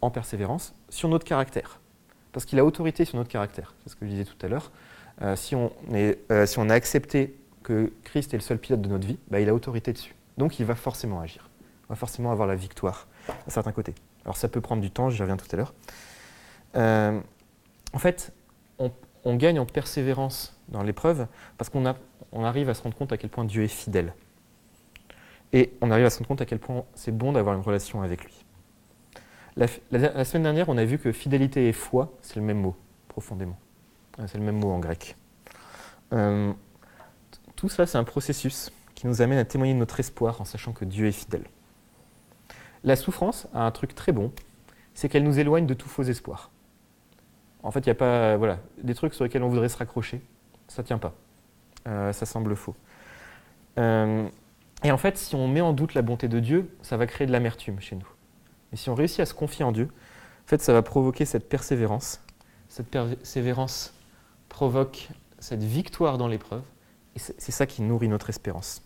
[0.00, 1.80] en persévérance sur notre caractère
[2.32, 3.74] parce qu'il a autorité sur notre caractère.
[3.82, 4.70] C'est ce que je disais tout à l'heure.
[5.22, 8.88] Euh, si, on euh, si, on a accepté que Christ est le seul pilote de
[8.88, 10.14] notre vie, bah, il a autorité dessus.
[10.38, 11.50] Donc il va forcément agir.
[11.84, 13.94] Il va forcément avoir la victoire à certains côtés.
[14.24, 15.74] Alors ça peut prendre du temps, j'y reviens tout à l'heure.
[17.92, 18.32] En fait,
[19.24, 21.26] on, gagne en persévérance dans l'épreuve
[21.58, 21.94] parce qu'on
[22.32, 24.14] on arrive à se rendre compte à quel point Dieu est fidèle.
[25.52, 28.02] Et on arrive à se rendre compte à quel point c'est bon d'avoir une relation
[28.02, 28.44] avec lui.
[29.56, 32.76] La, semaine dernière, on a vu que fidélité et foi, c'est le même mot,
[33.08, 33.58] profondément.
[34.18, 35.16] Euh, c'est le même mot en grec.
[36.12, 36.52] Euh,
[37.56, 40.72] tout ça, c'est un processus qui nous amène à témoigner de notre espoir en sachant
[40.72, 41.44] que Dieu est fidèle.
[42.84, 44.32] La souffrance a un truc très bon,
[44.94, 46.50] c'est qu'elle nous éloigne de tous faux espoirs.
[47.62, 50.22] En fait, il n'y a pas voilà, des trucs sur lesquels on voudrait se raccrocher,
[50.68, 51.12] ça ne tient pas.
[51.86, 52.74] Euh, ça semble faux.
[54.82, 57.26] Et en fait, si on met en doute la bonté de Dieu, ça va créer
[57.26, 58.08] de l'amertume chez nous.
[58.72, 59.88] Et si on réussit à se confier en Dieu,
[60.44, 62.22] en fait, ça va provoquer cette persévérance.
[62.68, 63.94] Cette persévérance
[64.48, 66.62] provoque cette victoire dans l'épreuve.
[67.16, 68.82] Et c'est ça qui nourrit notre espérance.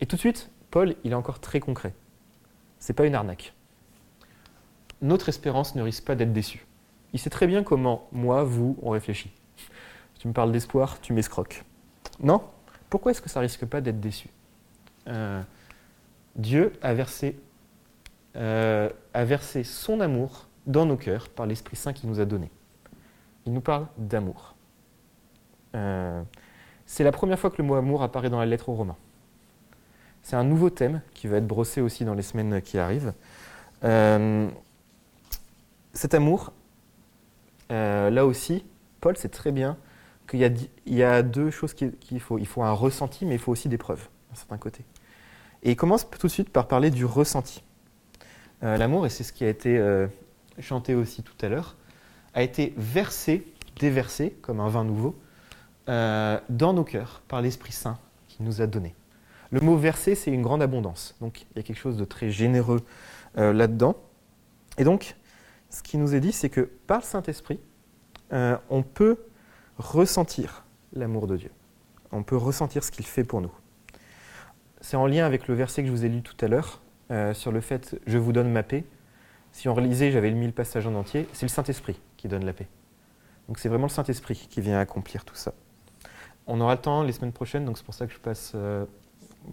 [0.00, 1.92] Et tout de suite, Paul, il est encore très concret.
[2.78, 3.52] C'est pas une arnaque.
[5.02, 6.66] Notre espérance ne risque pas d'être déçue.
[7.12, 9.32] Il sait très bien comment, moi, vous, on réfléchit.
[10.18, 11.64] tu me parles d'espoir, tu m'escroques.
[12.20, 12.42] Non?
[12.90, 14.28] Pourquoi est-ce que ça risque pas d'être déçu
[15.08, 15.40] euh,
[16.36, 17.40] Dieu a versé
[18.36, 22.50] euh, a versé son amour dans nos cœurs par l'Esprit Saint qu'il nous a donné.
[23.46, 24.54] Il nous parle d'amour.
[25.74, 26.22] Euh,
[26.86, 28.96] c'est la première fois que le mot amour apparaît dans la lettre aux Romains.
[30.22, 33.14] C'est un nouveau thème qui va être brossé aussi dans les semaines qui arrivent.
[35.92, 36.52] Cet amour,
[37.70, 38.64] là aussi,
[39.00, 39.76] Paul sait très bien
[40.30, 42.38] qu'il y, a deux choses qu'il faut.
[42.38, 44.84] Il faut un ressenti, mais il faut aussi des preuves, d'un certain côté.
[45.62, 47.62] Et il commence tout de suite par parler du ressenti.
[48.62, 50.06] Euh, l'amour, et c'est ce qui a été euh,
[50.60, 51.76] chanté aussi tout à l'heure,
[52.34, 53.46] a été versé,
[53.78, 55.18] déversé, comme un vin nouveau,
[55.88, 58.94] euh, dans nos cœurs par l'Esprit Saint qui nous a donné.
[59.50, 61.16] Le mot versé, c'est une grande abondance.
[61.20, 62.80] Donc il y a quelque chose de très généreux
[63.34, 63.96] là-dedans.
[64.78, 65.16] Et donc,
[65.70, 67.58] ce qui nous est dit, c'est que par le Saint-Esprit,
[68.30, 69.18] on peut
[69.80, 71.50] ressentir l'amour de Dieu.
[72.12, 73.52] On peut ressentir ce qu'il fait pour nous.
[74.80, 77.34] C'est en lien avec le verset que je vous ai lu tout à l'heure, euh,
[77.34, 78.84] sur le fait je vous donne ma paix.
[79.52, 82.52] Si on relisait, j'avais mis le passage en entier, c'est le Saint-Esprit qui donne la
[82.52, 82.68] paix.
[83.48, 85.54] Donc c'est vraiment le Saint-Esprit qui vient accomplir tout ça.
[86.46, 88.84] On aura le temps les semaines prochaines, donc c'est pour ça que je passe euh,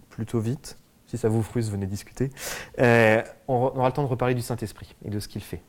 [0.08, 0.78] plutôt vite.
[1.06, 2.30] Si ça vous frustre, venez discuter.
[2.78, 5.62] Euh, on aura le temps de reparler du Saint-Esprit et de ce qu'il fait.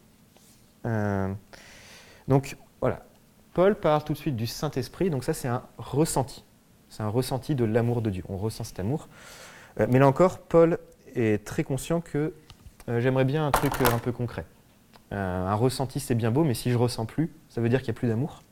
[2.28, 3.06] donc voilà,
[3.60, 6.46] Paul parle tout de suite du Saint-Esprit, donc ça c'est un ressenti.
[6.88, 8.24] C'est un ressenti de l'amour de Dieu.
[8.30, 9.10] On ressent cet amour.
[9.82, 10.78] Euh, mais là encore, Paul
[11.14, 12.34] est très conscient que
[12.88, 14.46] euh, j'aimerais bien un truc un peu concret.
[15.12, 17.98] un ressenti c'est bien beau, mais si je ressens plus, ça veut dire qu'il n'y
[17.98, 18.44] a plus d'amour.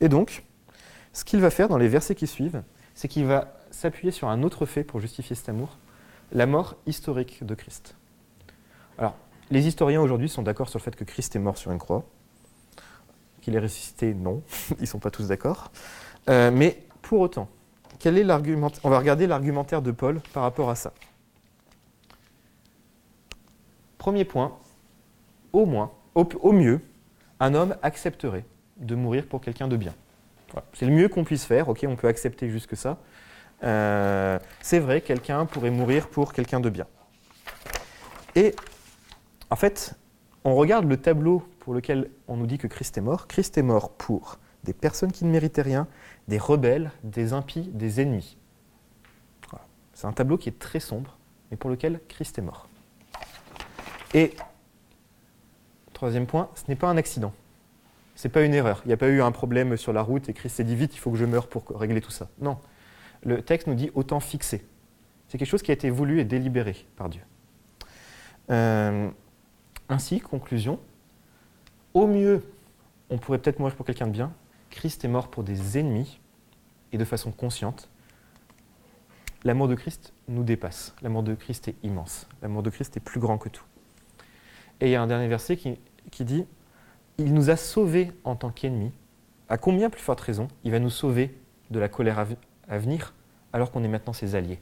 [0.00, 0.44] Et donc,
[1.12, 2.62] ce qu'il va faire dans les versets qui suivent,
[2.94, 5.78] c'est qu'il va s'appuyer sur un autre fait pour justifier cet amour,
[6.30, 7.96] la mort historique de Christ.
[8.98, 9.16] Alors,
[9.50, 12.04] les historiens aujourd'hui sont d'accord sur le fait que Christ est mort sur une croix.
[13.46, 14.42] Qu'il est ressuscité, non.
[14.70, 15.70] Ils ne sont pas tous d'accord.
[16.28, 17.48] Euh, mais pour autant,
[18.00, 18.28] quel est
[18.82, 20.92] On va regarder l'argumentaire de Paul par rapport à ça.
[23.98, 24.58] Premier point,
[25.52, 26.80] au moins, au, mieux,
[27.38, 28.44] un homme accepterait
[28.78, 29.94] de mourir pour quelqu'un de bien.
[30.72, 32.98] C'est le mieux qu'on puisse faire, ok, on peut accepter jusque ça.
[33.62, 36.88] Euh, c'est vrai, quelqu'un pourrait mourir pour quelqu'un de bien.
[38.34, 38.56] Et
[39.50, 39.94] en fait,
[40.42, 43.26] on regarde le tableau pour lequel on nous dit que Christ est mort.
[43.26, 45.88] Christ est mort pour des personnes qui ne méritaient rien,
[46.28, 48.38] des rebelles, des impies, des ennemis.
[49.92, 51.18] C'est un tableau qui est très sombre,
[51.50, 52.68] mais pour lequel Christ est mort.
[54.14, 54.36] Et,
[55.92, 57.34] troisième point, ce n'est pas un accident.
[58.14, 58.80] Ce n'est pas une erreur.
[58.84, 60.94] Il n'y a pas eu un problème sur la route et Christ s'est dit vite,
[60.94, 62.28] il faut que je meure pour régler tout ça.
[62.38, 62.58] Non.
[63.24, 64.64] Le texte nous dit autant fixé.
[65.26, 67.22] C'est quelque chose qui a été voulu et délibéré par Dieu.
[68.52, 69.10] Euh,
[69.88, 70.78] ainsi, conclusion,
[71.96, 72.42] au mieux,
[73.08, 74.32] on pourrait peut-être mourir pour quelqu'un de bien.
[74.68, 76.20] Christ est mort pour des ennemis
[76.92, 77.88] et de façon consciente.
[79.44, 80.94] L'amour de Christ nous dépasse.
[81.00, 82.28] L'amour de Christ est immense.
[82.42, 83.64] L'amour de Christ est plus grand que tout.
[84.80, 85.78] Et il y a un dernier verset qui,
[86.24, 86.44] dit
[87.16, 88.92] Il nous a sauvés en tant qu'ennemis.
[89.48, 91.34] À combien plus forte raison il va nous sauver
[91.70, 92.26] de la colère
[92.68, 93.14] à venir
[93.54, 94.60] alors qu'on est maintenant ses alliés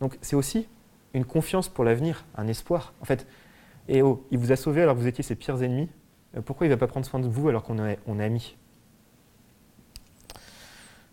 [0.00, 0.68] Donc c'est aussi
[1.14, 2.92] une confiance pour l'avenir, un espoir.
[3.00, 3.26] En fait,
[3.88, 5.88] et oh, il vous a sauvé alors que vous étiez ses pires ennemis.
[6.36, 8.56] Euh, pourquoi il ne va pas prendre soin de vous alors qu'on est, on amis?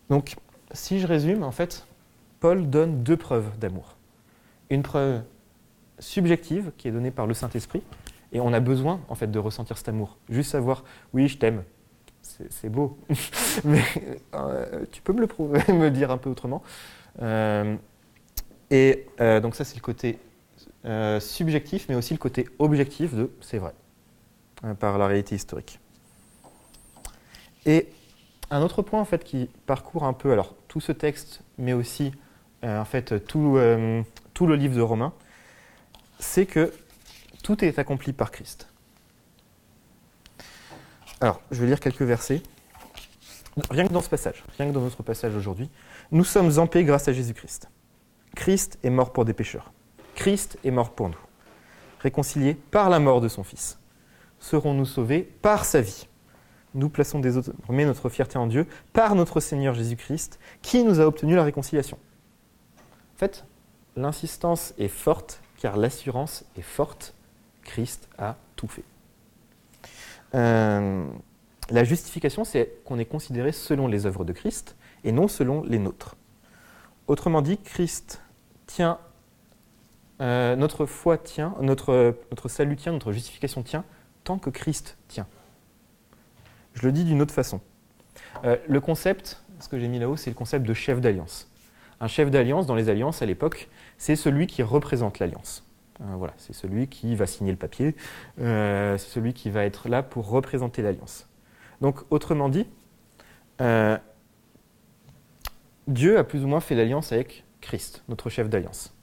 [0.09, 0.35] Donc,
[0.71, 1.85] si je résume, en fait,
[2.39, 3.95] Paul donne deux preuves d'amour.
[4.69, 5.21] Une preuve
[5.99, 7.81] subjective qui est donnée par le Saint-Esprit,
[8.31, 10.17] et on a besoin en fait de ressentir cet amour.
[10.29, 11.63] Juste savoir, oui, je t'aime,
[12.21, 12.97] c'est beau,
[13.63, 13.81] mais
[14.35, 16.61] euh, tu peux me le prouver, me dire un peu autrement.
[17.21, 17.75] Euh,
[18.69, 20.19] et donc ça, c'est le côté
[21.19, 23.73] subjectif, mais aussi le côté objectif de c'est vrai,
[24.79, 25.79] par la réalité historique.
[27.65, 27.89] Et
[28.49, 32.11] un autre point en fait qui parcourt un peu alors tout ce texte, mais aussi
[32.63, 33.59] euh, en fait tout,
[34.33, 35.13] tout le livre de Romains,
[36.19, 36.73] c'est que
[37.43, 38.67] tout est accompli par Christ.
[41.19, 42.43] Alors, je vais lire quelques versets.
[43.71, 45.69] Rien que dans ce passage, rien que dans notre passage aujourd'hui,
[46.11, 47.69] nous sommes en paix grâce à Jésus-Christ.
[48.35, 49.71] Christ est mort pour des pécheurs.
[50.13, 51.17] Christ est mort pour nous.
[51.99, 53.79] Réconciliés par la mort de son Fils.
[54.39, 56.07] Serons-nous sauvés par sa vie
[56.73, 61.35] Nous plaçons désormais notre fierté en Dieu par notre Seigneur Jésus-Christ, qui nous a obtenu
[61.35, 61.97] la réconciliation.
[63.15, 63.45] En fait,
[63.95, 67.13] l'insistance est forte, car l'assurance est forte.
[67.63, 68.83] Christ a tout fait.
[70.35, 71.05] Euh,
[71.69, 75.79] la justification, c'est qu'on est considéré selon les œuvres de Christ et non selon les
[75.79, 76.15] nôtres.
[77.07, 78.21] Autrement dit, Christ
[78.67, 78.99] tient
[80.19, 83.83] euh, notre foi tient, notre, notre salut tient, notre justification tient,
[84.37, 85.27] que Christ tient.
[86.73, 87.61] Je le dis d'une autre façon.
[88.43, 91.49] Euh, le concept, ce que j'ai mis là-haut, c'est le concept de chef d'alliance.
[92.01, 95.65] Un chef d'alliance, dans les alliances à l'époque, c'est celui qui représente l'alliance.
[96.01, 97.95] Euh, voilà, c'est celui qui va signer le papier,
[98.37, 101.27] c'est celui qui va être là pour représenter l'alliance.
[101.79, 102.67] Donc, autrement dit,
[105.87, 108.93] Dieu a plus ou moins fait l'alliance avec Christ, notre chef d'alliance.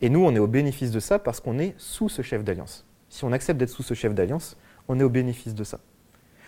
[0.00, 2.87] Et nous, on est au bénéfice de ça parce qu'on est sous ce chef d'alliance.
[3.08, 4.56] Si on accepte d'être sous ce chef d'alliance,
[4.88, 5.80] on est au bénéfice de ça.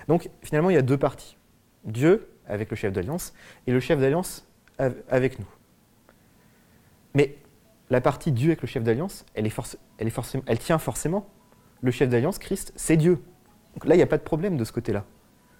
[0.09, 1.37] Donc finalement, il y a deux parties.
[1.85, 3.33] Dieu avec le chef d'alliance
[3.67, 4.47] et le chef d'alliance
[5.09, 5.47] avec nous.
[7.15, 7.37] Mais
[7.91, 9.51] la partie Dieu avec le chef d'alliance, elle,
[9.99, 11.29] elle tient forcément.
[11.83, 13.23] Le chef d'alliance, Christ, c'est Dieu.
[13.75, 15.05] Donc là, il n'y a pas de problème de ce côté-là.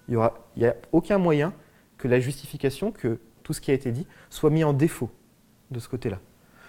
[0.07, 0.17] Il
[0.57, 1.53] n'y a aucun moyen
[1.97, 5.09] que la justification, que tout ce qui a été dit, soit mis en défaut
[5.71, 6.19] de ce côté-là.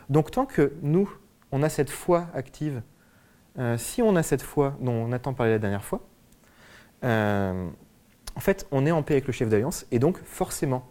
[0.09, 1.11] Donc tant que nous,
[1.51, 2.83] on a cette foi active,
[3.59, 6.01] euh, si on a cette foi dont on attend parler la dernière fois,
[7.05, 7.69] euh,
[8.35, 10.89] en fait, on est en paix avec le chef d'alliance, et donc forcément,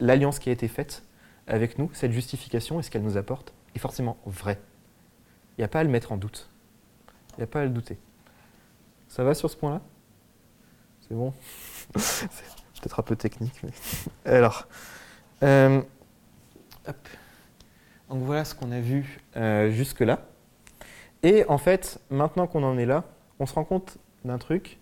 [0.00, 1.02] l'alliance qui a été faite
[1.46, 4.60] avec nous, cette justification et ce qu'elle nous apporte, est forcément vraie.
[5.56, 6.48] Il n'y a pas à le mettre en doute.
[7.32, 7.98] Il n'y a pas à le douter.
[9.08, 9.80] Ça va sur ce point-là?
[11.08, 11.34] C'est bon?
[11.96, 12.28] C'est
[12.80, 13.60] peut-être un peu technique.
[14.24, 14.68] Alors,
[15.42, 15.82] euh,
[16.86, 17.08] hop.
[18.08, 19.20] Donc voilà ce qu'on a vu
[19.70, 20.24] jusque-là.
[21.24, 23.04] Et en fait, maintenant qu'on en est là,
[23.40, 24.78] on se rend compte d'un truc.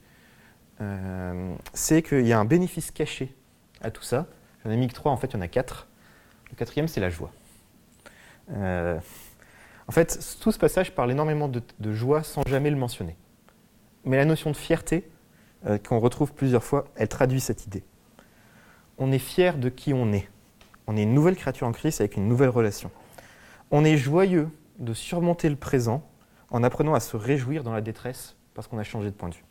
[0.81, 3.33] euh, c'est qu'il y a un bénéfice caché
[3.81, 4.27] à tout ça.
[4.65, 5.87] J'en ai mis que trois, en fait, il y en a quatre.
[6.51, 7.31] Le quatrième, c'est la joie.
[8.51, 8.99] Euh,
[9.87, 13.17] en fait, tout ce passage parle énormément de, joie sans jamais le mentionner.
[14.05, 15.09] Mais la notion de fierté,
[15.67, 17.85] euh, qu'on retrouve plusieurs fois, elle traduit cette idée.
[18.99, 20.29] On est fier de qui on est.
[20.89, 22.91] On est une nouvelle créature en Christ avec une nouvelle relation.
[23.71, 24.49] On est joyeux
[24.81, 26.03] de surmonter le présent
[26.53, 29.35] en apprenant à se réjouir dans la détresse parce qu'on a changé de point de
[29.35, 29.45] vue.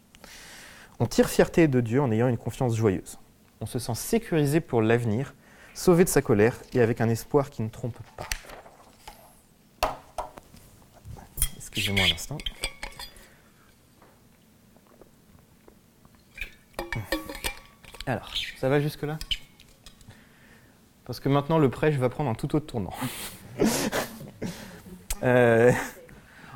[0.99, 3.18] On tire fierté de Dieu en ayant une confiance joyeuse.
[3.60, 5.34] On se sent sécurisé pour l'avenir,
[5.74, 8.28] sauvé de sa colère et avec un espoir qui ne trompe pas.
[11.58, 12.38] Excusez-moi un instant.
[18.06, 19.18] Alors, ça va jusque-là?
[21.06, 22.93] Parce que maintenant, le prêche va prendre un tout autre tournant.
[25.24, 25.72] Euh,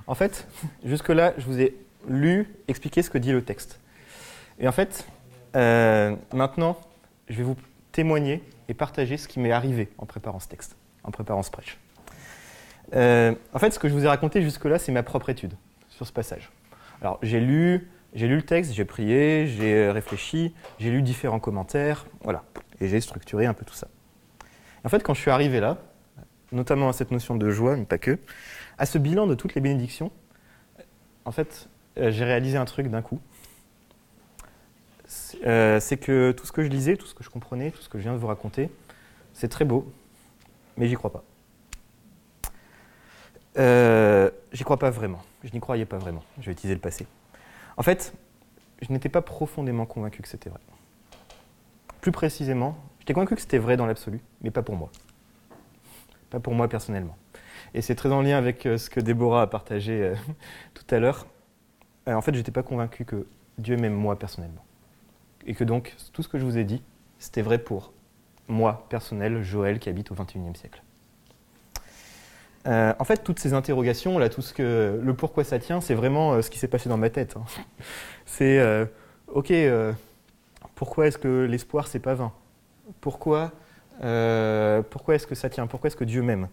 [0.08, 0.47] en fait,
[0.84, 1.76] jusque-là, je vous ai
[2.08, 3.80] lu, expliqué ce que dit le texte.
[4.60, 5.08] Et en fait,
[5.56, 6.78] euh, maintenant,
[7.28, 7.58] je vais vous
[7.91, 11.78] témoigner et partager ce qui m'est arrivé en préparant ce texte, en préparant ce prêche.
[12.93, 15.53] Euh, en fait, ce que je vous ai raconté jusque-là, c'est ma propre étude
[15.89, 16.51] sur ce passage.
[17.01, 22.06] Alors, j'ai lu, j'ai lu le texte, j'ai prié, j'ai réfléchi, j'ai lu différents commentaires,
[22.22, 22.43] voilà,
[22.80, 23.88] et j'ai structuré un peu tout ça.
[24.84, 25.78] En fait, quand je suis arrivé là,
[26.51, 28.20] notamment à cette notion de joie, mais pas que,
[28.78, 30.12] à ce bilan de toutes les bénédictions,
[31.26, 33.20] en fait, euh, j'ai réalisé un truc d'un coup.
[35.46, 37.90] Euh, c'est que tout ce que je lisais, tout ce que je comprenais, tout ce
[37.90, 38.70] que je viens de vous raconter,
[39.34, 39.92] c'est très beau,
[40.78, 41.24] mais j'y crois pas.
[43.58, 45.22] Euh, j'y crois pas vraiment.
[45.44, 46.24] Je n'y croyais pas vraiment.
[46.40, 47.08] Je vais utiliser le passé.
[47.78, 48.14] En fait,
[48.82, 50.60] je n'étais pas profondément convaincu que c'était vrai.
[52.02, 54.90] Plus précisément, j'étais convaincu que c'était vrai dans l'absolu, mais pas pour moi.
[56.30, 57.18] Pas pour moi personnellement.
[57.74, 60.16] Et c'est très en lien avec euh, ce que Déborah a partagé euh,
[60.74, 61.28] tout à l'heure.
[62.08, 63.28] en fait, je n'étais pas convaincu que
[63.58, 64.66] Dieu m'aime moi personnellement
[65.45, 66.82] et que donc tout ce que je vous ai dit,
[67.20, 67.93] c'était vrai pour
[68.47, 70.82] moi, personnel, Joël, qui habite au XXIe siècle.
[72.68, 75.93] Euh, en fait, toutes ces interrogations, là, tout ce que, le pourquoi ça tient, c'est
[75.93, 77.36] vraiment euh, ce qui s'est passé dans ma tête.
[77.38, 77.45] Hein.
[78.26, 78.86] C'est, euh,
[79.28, 79.53] ok,
[80.74, 82.34] pourquoi est-ce que l'espoir, c'est pas vain?
[83.01, 83.51] Pourquoi,
[84.89, 85.68] pourquoi est-ce que ça tient?
[85.68, 86.47] Pourquoi est-ce que Dieu m'aime?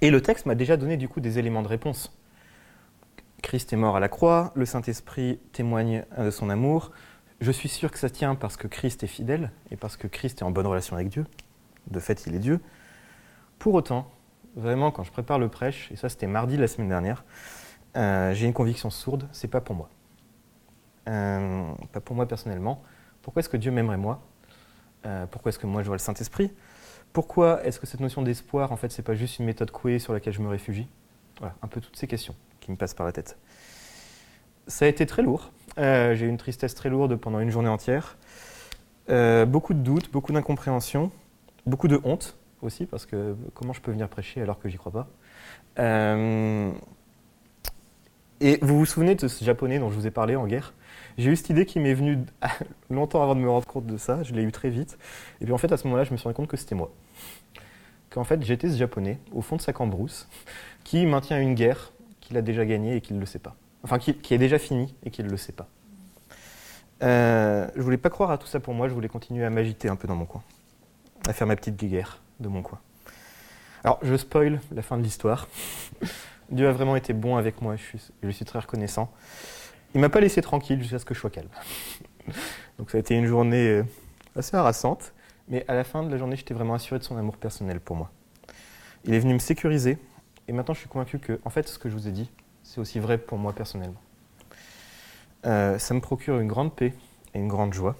[0.00, 2.16] Et le texte m'a déjà donné du coup des éléments de réponse.
[3.42, 6.92] Christ est mort à la croix, le Saint-Esprit témoigne de son amour,
[7.40, 10.40] je suis sûr que ça tient parce que Christ est fidèle et parce que Christ
[10.40, 11.24] est en bonne relation avec Dieu.
[11.88, 12.60] De fait, il est Dieu.
[13.60, 14.10] Pour autant,
[14.56, 17.24] vraiment, quand je prépare le prêche, et ça c'était mardi la semaine dernière,
[17.96, 19.88] euh, j'ai une conviction sourde, c'est pas pour moi.
[21.08, 22.82] Euh, pas pour moi personnellement.
[23.22, 24.20] Pourquoi est-ce que Dieu m'aimerait moi?
[25.06, 26.52] Euh, Pourquoi est-ce que moi j'aurais le Saint-Esprit?
[27.18, 30.12] Pourquoi est-ce que cette notion d'espoir, en fait, c'est pas juste une méthode couée sur
[30.12, 30.86] laquelle je me réfugie?
[31.40, 33.36] Voilà, un peu toutes ces questions qui me passent par la tête.
[34.68, 35.50] Ça a été très lourd.
[35.78, 38.16] Euh, j'ai eu une tristesse très lourde pendant une journée entière.
[39.10, 41.10] Euh, beaucoup de doutes, beaucoup d'incompréhension,
[41.66, 44.92] beaucoup de honte aussi, parce que comment je peux venir prêcher alors que j'y crois
[44.92, 45.08] pas?
[45.80, 46.70] Euh,
[48.40, 50.74] Et vous vous souvenez de ce japonais dont je vous ai parlé en guerre?
[51.16, 52.18] J'ai eu cette idée qui m'est venue
[52.90, 54.98] longtemps avant de me rendre compte de ça, je l'ai eu très vite.
[55.40, 56.92] Et puis en fait, à ce moment-là, je me suis rendu compte que c'était moi.
[58.10, 60.28] Qu'en fait, j'étais ce japonais, au fond de sa cambrousse,
[60.84, 63.98] qui maintient une guerre qu'il a déjà gagnée et qu'il ne le sait pas enfin
[63.98, 65.68] qui, est déjà fini et qui ne le sait pas.
[67.02, 69.88] Euh, je voulais pas croire à tout ça pour moi, je voulais continuer à m'agiter
[69.88, 70.42] un peu dans mon coin,
[71.28, 72.80] à faire ma petite guéguerre de mon coin.
[73.84, 75.48] Alors, je spoil la fin de l'histoire.
[76.50, 79.12] Dieu a vraiment été bon avec moi, je suis, je suis très reconnaissant.
[79.94, 81.48] Il m'a pas laissé tranquille jusqu'à ce que je sois calme.
[82.78, 83.84] Donc ça a été une journée euh,
[84.36, 85.12] assez harassante,
[85.48, 87.96] mais à la fin de la journée, j'étais vraiment assuré de son amour personnel pour
[87.96, 88.10] moi.
[89.04, 89.98] Il est venu me sécuriser,
[90.46, 92.30] et maintenant je suis convaincu que, en fait, ce que je vous ai dit,
[92.62, 94.00] c'est aussi vrai pour moi personnellement.
[95.46, 96.92] Euh, ça me procure une grande paix
[97.34, 97.96] et une grande joie.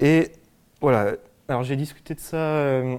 [0.00, 0.32] Et
[0.80, 1.14] voilà,
[1.48, 2.96] alors j'ai discuté de ça, euh,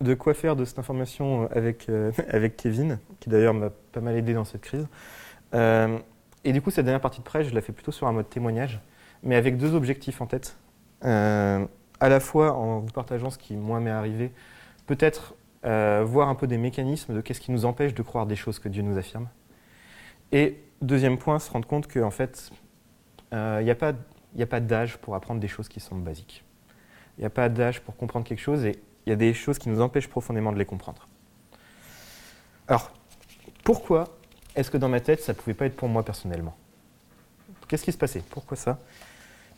[0.00, 4.16] de quoi faire de cette information avec, euh, avec Kevin, qui d'ailleurs m'a pas mal
[4.16, 4.86] aidé dans cette crise.
[5.52, 8.28] et du coup, cette dernière partie de prêche, je la fais plutôt sur un mode
[8.28, 8.80] témoignage,
[9.22, 10.56] mais avec deux objectifs en tête.
[11.02, 14.32] à la fois en vous partageant ce qui, moi, m'est arrivé,
[14.86, 15.34] peut-être
[15.64, 18.58] euh, voir un peu des mécanismes de qu'est-ce qui nous empêche de croire des choses
[18.58, 19.28] que Dieu nous affirme.
[20.32, 22.50] Et deuxième point, se rendre compte qu'en fait,
[23.30, 23.92] il euh, n'y a pas,
[24.50, 26.44] pas d'âge pour apprendre des choses qui sont basiques.
[27.16, 28.76] Il n'y a pas d'âge pour comprendre quelque chose et
[29.06, 31.08] il y a des choses qui nous empêchent profondément de les comprendre.
[32.68, 32.92] Alors,
[33.64, 34.16] pourquoi
[34.54, 36.56] est-ce que dans ma tête, ça ne pouvait pas être pour moi personnellement?
[37.68, 38.22] Qu'est-ce qui se passait?
[38.30, 38.78] Pourquoi ça?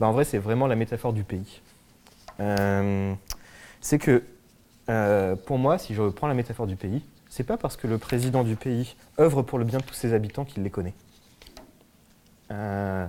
[0.01, 1.61] Ben, En vrai, c'est vraiment la métaphore du pays.
[2.41, 3.15] Euh,
[3.81, 4.23] c'est que
[4.89, 7.99] euh, pour moi, si je reprends la métaphore du pays, c'est pas parce que le
[7.99, 10.95] président du pays œuvre pour le bien de tous ses habitants qu'il les connaît.
[12.51, 13.07] Euh,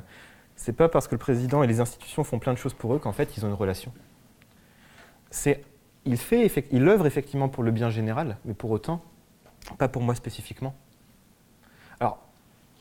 [0.56, 3.00] c'est pas parce que le président et les institutions font plein de choses pour eux
[3.00, 3.92] qu'en fait ils ont une relation.
[5.30, 5.64] C'est,
[6.06, 9.02] il fait, il œuvre effectivement pour le bien général, mais pour autant,
[9.78, 10.76] pas pour moi spécifiquement.
[12.00, 12.20] Alors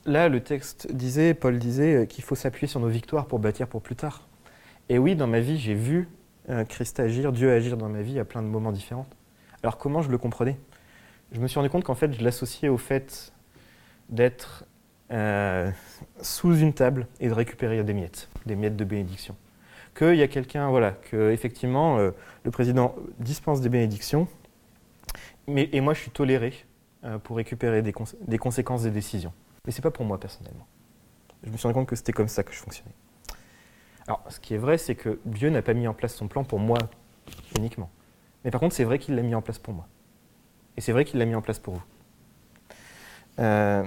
[0.05, 3.66] là, le texte disait, Paul disait euh, qu'il faut s'appuyer sur nos victoires pour bâtir
[3.68, 4.27] pour plus tard.
[4.89, 6.09] Et oui, dans ma vie, j'ai vu
[6.51, 9.07] euh, Christ agir, Dieu agir dans ma vie à plein de moments différents.
[9.62, 10.59] Alors comment je le comprenais?
[11.33, 13.33] Je me suis rendu compte qu'en fait, je l'associais au fait
[14.11, 14.66] d'être
[15.11, 15.70] euh,
[16.20, 19.35] sous une table et de récupérer des miettes, des miettes de bénédiction.
[19.95, 22.11] Qu'il y a quelqu'un, voilà, que effectivement euh,
[22.45, 24.26] le président dispense des bénédictions,
[25.47, 26.53] mais, et moi je suis toléré
[27.22, 27.92] pour récupérer des,
[28.22, 29.32] des, conséquences des décisions.
[29.66, 30.66] Mais c'est pas pour moi personnellement.
[31.42, 32.95] Je me suis rendu compte que c'était comme ça que je fonctionnais.
[34.07, 36.45] Alors, ce qui est vrai, c'est que Dieu n'a pas mis en place son plan
[36.45, 36.78] pour moi
[37.57, 37.90] uniquement.
[38.45, 39.86] Mais par contre, c'est vrai qu'il l'a mis en place pour moi.
[40.76, 41.82] Et c'est vrai qu'il l'a mis en place pour vous.
[43.38, 43.84] Euh,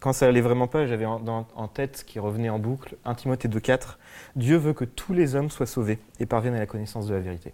[0.00, 3.48] quand ça allait vraiment pas, j'avais en, tête ce qui revenait en boucle, 1 Timothée
[3.48, 3.96] 2,4.
[4.36, 7.20] Dieu veut que tous les hommes soient sauvés et parviennent à la connaissance de la
[7.20, 7.52] vérité.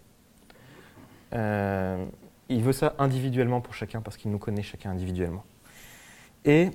[1.33, 2.05] Euh,
[2.49, 5.45] il veut ça individuellement pour chacun parce qu'il nous connaît chacun individuellement.
[6.45, 6.71] Et,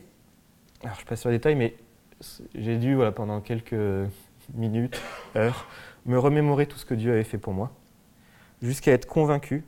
[0.84, 1.76] alors je passe sur les détails, mais
[2.56, 3.76] j'ai dû, voilà, pendant quelques
[4.56, 5.00] minutes,
[5.36, 5.68] heures,
[6.06, 7.72] me remémorer tout ce que Dieu avait fait pour moi,
[8.64, 9.64] jusqu'à être convaincu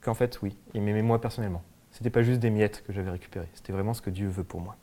[0.00, 1.62] qu'en fait, oui, il m'aimait moi personnellement.
[1.92, 4.42] Ce n'était pas juste des miettes que j'avais récupérées, c'était vraiment ce que Dieu veut
[4.42, 4.76] pour moi.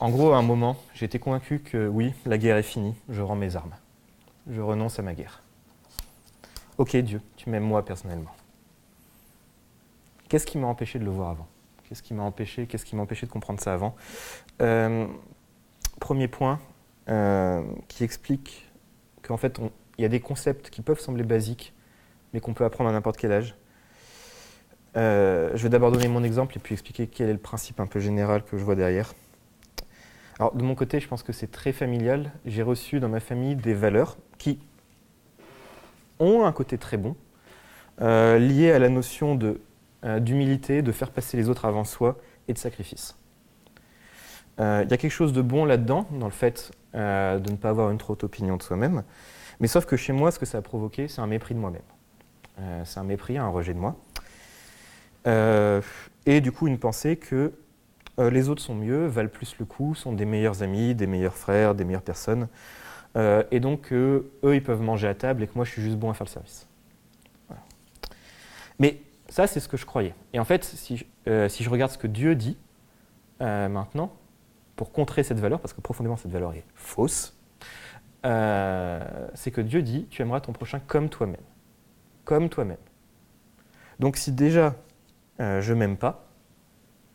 [0.00, 3.20] En gros, à un moment, j'ai été convaincu que oui, la guerre est finie, je
[3.20, 3.74] rends mes armes.
[4.50, 5.42] Je renonce à ma guerre.
[6.78, 8.34] Ok Dieu, tu m'aimes moi personnellement.
[10.30, 11.46] Qu'est-ce qui m'a empêché de le voir avant?
[11.84, 13.94] Qu'est-ce qui m'a empêché, qu'est-ce qui m'a empêché de comprendre ça avant?
[14.62, 15.06] Euh,
[16.00, 16.60] Premier point
[17.10, 18.70] euh, qui explique
[19.20, 19.60] qu'en fait,
[19.98, 21.74] il y a des concepts qui peuvent sembler basiques,
[22.32, 23.54] mais qu'on peut apprendre à n'importe quel âge.
[24.96, 27.86] Euh, je vais d'abord donner mon exemple et puis expliquer quel est le principe un
[27.86, 29.12] peu général que je vois derrière.
[30.40, 32.32] Alors, de mon côté, je pense que c'est très familial.
[32.46, 34.58] J'ai reçu dans ma famille des valeurs qui
[36.18, 37.14] ont un côté très bon,
[38.00, 39.38] euh, lié à la notion
[40.02, 42.16] d'humilité, de faire passer les autres avant soi
[42.48, 43.18] et de sacrifice.
[44.60, 47.56] Euh, il y a quelque chose de bon là-dedans, dans le fait euh, de ne
[47.56, 49.02] pas avoir une trop haute opinion de soi-même.
[49.60, 51.82] Mais sauf que chez moi, ce que ça a provoqué, c'est un mépris de moi-même.
[52.60, 53.94] Euh, c'est un mépris, un rejet de moi.
[56.24, 57.52] et du coup, une pensée que
[58.20, 61.74] les autres sont mieux, valent plus le coup, sont des meilleurs amis, des meilleurs frères,
[61.74, 62.48] des meilleures personnes.
[63.16, 66.10] et donc, eux, ils peuvent manger à table et que moi, je suis juste bon
[66.10, 66.66] à faire le service.
[68.78, 70.14] Mais ça, c'est ce que je croyais.
[70.32, 70.96] Et en fait, si
[71.26, 72.58] je regarde ce que Dieu dit
[73.40, 74.12] maintenant,
[74.80, 77.38] pour contrer cette valeur, parce que profondément cette valeur est fausse,
[78.24, 81.42] euh, c'est que Dieu dit, tu aimeras ton prochain comme toi-même.
[82.24, 82.78] Comme toi-même.
[83.98, 84.74] Donc si déjà
[85.38, 86.26] euh, je m'aime pas,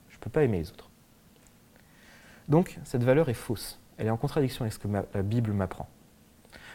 [0.09, 0.84] je ne peux pas aimer les autres.
[2.47, 3.79] Donc cette valeur est fausse.
[3.97, 5.87] Elle est en contradiction avec ce que la Bible m'apprend.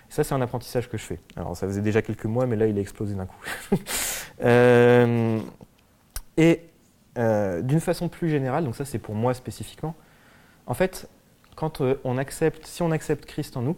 [0.08, 1.20] Ça, c'est un apprentissage que je fais.
[1.36, 3.40] Alors, ça faisait déjà quelques mois, mais là, il a explosé d'un coup.
[4.42, 5.38] Euh,
[6.38, 6.62] et
[7.14, 9.94] d'une façon plus générale, donc ça, c'est pour moi spécifiquement,
[10.66, 11.10] en fait,
[11.56, 13.76] quand euh, on accepte, si on accepte Christ en nous,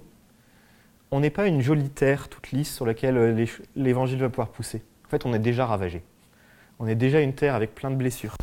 [1.10, 4.82] on n'est pas une jolie terre toute lisse sur laquelle euh, l'évangile va pouvoir pousser.
[5.06, 6.02] En fait, on est déjà ravagé.
[6.78, 8.36] On est déjà une terre avec plein de blessures.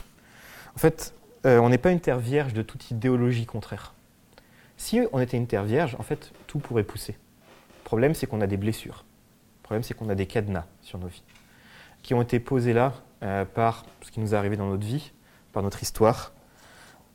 [0.75, 1.13] En fait,
[1.45, 3.93] euh, on n'est pas une terre vierge de toute idéologie contraire.
[4.77, 7.13] Si on était une terre vierge, en fait, tout pourrait pousser.
[7.13, 9.03] Le problème, c'est qu'on a des blessures.
[9.59, 11.23] Le problème, c'est qu'on a des cadenas sur nos vies,
[12.01, 12.93] qui ont été posés là
[13.53, 15.11] par ce qui nous est arrivé dans notre vie,
[15.51, 16.31] par notre histoire,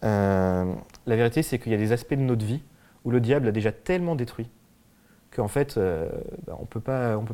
[0.05, 0.75] euh,
[1.07, 2.63] la vérité, c'est qu'il y a des aspects de notre vie
[3.05, 4.49] où le diable a déjà tellement détruit
[5.35, 6.09] qu'en fait, euh,
[6.47, 6.81] bah, on ne peut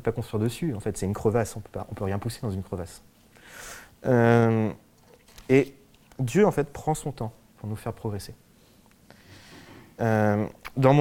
[0.00, 0.74] pas construire dessus.
[0.74, 3.02] En fait, c'est une crevasse, on ne peut rien pousser dans une crevasse.
[4.06, 4.70] Euh,
[5.48, 5.74] et
[6.20, 8.34] Dieu, en fait, prend son temps pour nous faire progresser.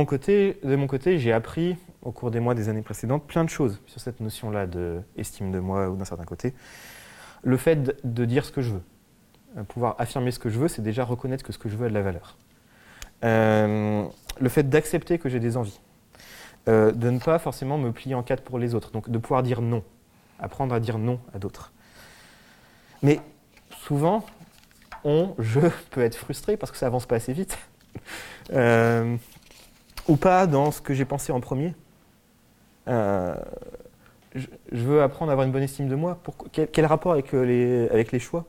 [0.05, 3.49] côté, de mon côté, j'ai appris au cours des mois des années précédentes plein de
[3.49, 6.53] choses sur cette notion-là d'estime de moi ou d'un certain côté.
[7.43, 8.84] Le fait de dire ce que je veux,
[9.57, 11.86] euh, pouvoir affirmer ce que je veux, c'est déjà reconnaître que ce que je veux
[11.88, 12.38] a de la valeur.
[13.24, 14.05] Euh,
[14.39, 15.80] le fait d'accepter que j'ai des envies.
[16.67, 18.91] Euh, de ne pas forcément me plier en quatre pour les autres.
[18.91, 19.84] Donc de pouvoir dire non.
[20.39, 21.72] Apprendre à dire non à d'autres.
[23.01, 23.20] Mais
[23.72, 24.26] souvent,
[25.04, 25.60] on, je
[25.91, 27.58] peux être frustré parce que ça avance pas assez vite.
[30.08, 31.74] ou pas dans ce que j'ai pensé en premier.
[34.36, 36.22] Je, veux apprendre à avoir une bonne estime de moi.
[36.52, 38.45] quel, rapport avec les, avec les choix?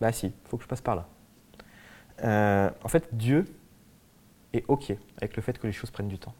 [0.00, 1.06] Bah si, il faut que je passe par là.
[2.22, 3.46] Euh, en fait, Dieu
[4.52, 6.34] est OK avec le fait que les choses prennent du temps.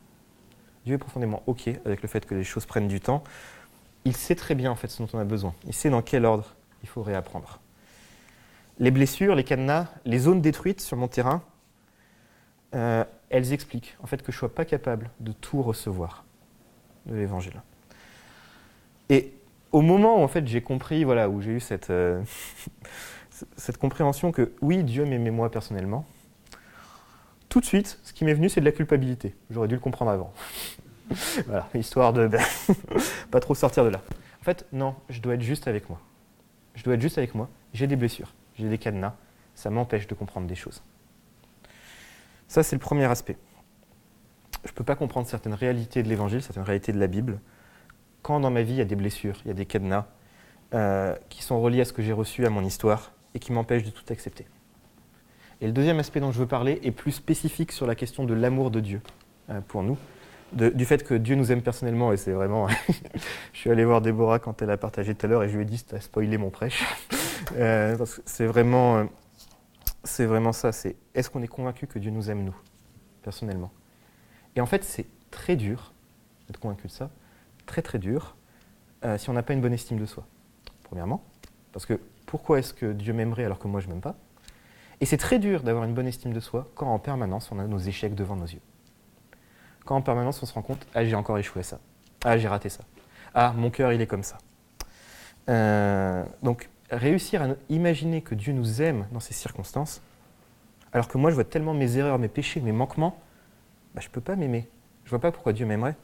[0.85, 3.25] Dieu est profondément OK avec le fait que les choses prennent du temps.
[4.05, 5.55] Il sait très bien en fait ce dont on a besoin.
[5.67, 7.61] Il sait dans quel ordre il faut réapprendre.
[8.79, 11.43] Les blessures, les cadenas, les zones détruites sur mon terrain,
[12.75, 16.25] euh, elles expliquent en fait que je ne sois pas capable de tout recevoir
[17.07, 17.63] de l'évangile.
[19.09, 19.33] Et
[19.73, 22.23] au moment où en fait j'ai compris, voilà, où j'ai eu cette, euh,
[23.57, 26.05] cette compréhension que oui, Dieu m'aimait moi personnellement,
[27.49, 29.35] tout de suite, ce qui m'est venu, c'est de la culpabilité.
[29.51, 30.33] J'aurais dû le comprendre avant.
[31.75, 32.43] histoire de ben,
[33.31, 34.03] pas trop sortir de là.
[34.41, 36.01] En fait, non, je dois être juste avec moi.
[36.75, 37.49] Je dois être juste avec moi.
[37.73, 39.15] J'ai des blessures, j'ai des cadenas,
[39.55, 40.83] ça m'empêche de comprendre des choses.
[42.49, 43.37] Ça, c'est le premier aspect.
[44.65, 47.41] Je ne peux pas comprendre certaines réalités de l'Évangile, certaines réalités de la Bible,
[48.23, 50.07] quand dans ma vie, il y a des blessures, il y a des cadenas
[50.75, 53.85] euh, qui sont reliés à ce que j'ai reçu, à mon histoire, et qui m'empêchent
[53.85, 54.47] de tout accepter.
[55.61, 58.35] Et le deuxième aspect dont je veux parler est plus spécifique sur la question de
[58.35, 59.01] l'amour de Dieu
[59.51, 59.97] euh, pour nous,
[60.53, 62.69] du fait que Dieu nous aime personnellement, et c'est vraiment...
[63.53, 65.63] je suis allé voir Déborah quand elle a partagé tout à l'heure, et je lui
[65.63, 66.85] ai dit, as spoilé mon prêche.
[67.53, 69.07] Euh, c'est vraiment
[70.07, 72.57] c'est vraiment ça, c'est est-ce qu'on est convaincu que Dieu nous aime, nous,
[73.23, 73.73] personnellement?
[74.55, 75.93] Et en fait, c'est très dur
[76.47, 77.11] d'être convaincu de ça,
[77.67, 78.37] très très dur,
[79.05, 80.27] euh, si on n'a pas une bonne estime de soi,
[80.85, 81.25] premièrement.
[81.73, 84.17] Parce que pourquoi est-ce que Dieu m'aimerait alors que moi je m'aime pas?
[85.01, 87.67] Et c'est très dur d'avoir une bonne estime de soi quand en permanence on a
[87.67, 88.63] nos échecs devant nos yeux.
[89.85, 91.81] Quand en permanence on se rend compte, ah j'ai encore échoué à ça,
[92.25, 92.85] ah j'ai raté ça,
[93.35, 94.39] ah mon cœur il est comme ça.
[95.49, 100.03] Euh, donc réussir à imaginer que Dieu nous aime dans ces circonstances,
[100.93, 103.21] alors que moi je vois tellement mes erreurs, mes péchés, mes manquements,
[103.95, 104.69] bah, je ne peux pas m'aimer.
[105.05, 105.97] Je ne vois pas pourquoi Dieu m'aimerait.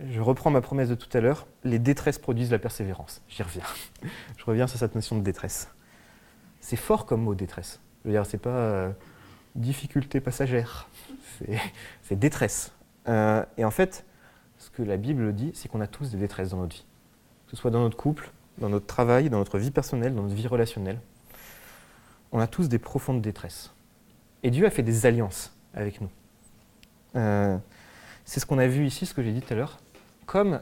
[0.00, 3.22] Je reprends ma promesse de tout à l'heure, les détresses produisent la persévérance.
[3.28, 3.64] J'y reviens.
[4.36, 5.68] je reviens sur cette notion de détresse.
[6.60, 7.80] C'est fort comme mot détresse.
[8.02, 8.90] Je veux dire, c'est pas euh,
[9.54, 10.88] difficulté passagère,
[12.02, 12.72] c'est détresse.
[13.08, 14.06] Euh, et en fait,
[14.58, 16.86] ce que la Bible dit, c'est qu'on a tous des détresses dans notre vie.
[17.46, 18.30] Que ce soit dans notre couple,
[18.60, 21.00] dans notre travail, dans notre vie personnelle, dans notre vie relationnelle.
[22.32, 23.72] On a tous des profondes détresses.
[24.42, 26.10] Et Dieu a fait des alliances avec nous.
[27.16, 27.56] Euh,
[28.24, 29.78] c'est ce qu'on a vu ici, ce que j'ai dit tout à l'heure.
[30.26, 30.60] Comme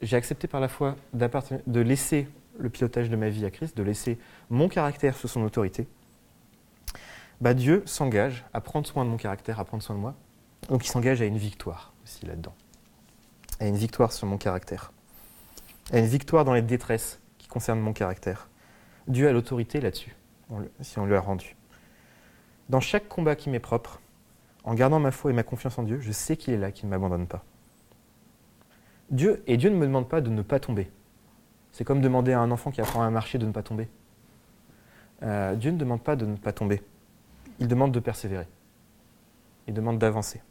[0.00, 3.82] j'ai accepté par la foi de laisser le pilotage de ma vie à Christ, de
[3.82, 5.86] laisser mon caractère sous son autorité,
[7.40, 10.14] bah Dieu s'engage à prendre soin de mon caractère, à prendre soin de moi.
[10.68, 12.54] Donc il s'engage à une victoire aussi là-dedans.
[13.60, 14.92] À une victoire sur mon caractère
[15.92, 18.48] à une victoire dans les détresses qui concernent mon caractère.
[19.06, 20.14] Dieu a l'autorité là-dessus,
[20.80, 21.56] si on lui a rendu.
[22.68, 24.00] Dans chaque combat qui m'est propre,
[24.64, 26.86] en gardant ma foi et ma confiance en Dieu, je sais qu'il est là, qu'il
[26.86, 27.42] ne m'abandonne pas.
[29.10, 30.90] Dieu, et Dieu ne me demande pas de ne pas tomber.
[31.72, 33.88] C'est comme demander à un enfant qui apprend à marcher de ne pas tomber.
[35.22, 36.82] Euh, Dieu ne demande pas de ne pas tomber.
[37.58, 38.46] Il demande de persévérer.
[39.66, 40.42] Il demande d'avancer.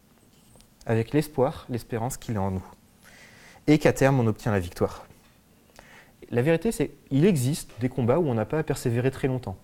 [0.86, 2.66] Avec l'espoir, l'espérance qu'il est en nous.
[3.68, 5.06] Et qu'à terme, on obtient la victoire.
[6.30, 9.58] La vérité, c'est qu'il existe des combats où on n'a pas à persévérer très longtemps.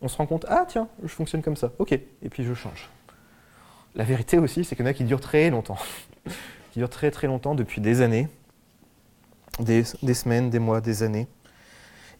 [0.00, 2.88] On se rend compte, ah tiens, je fonctionne comme ça, ok, et puis je change.
[3.96, 5.78] La vérité aussi, c'est qu'il y en a qui durent très longtemps,
[6.72, 8.28] qui durent très très longtemps depuis des années,
[9.58, 11.26] des, semaines, des mois, des années,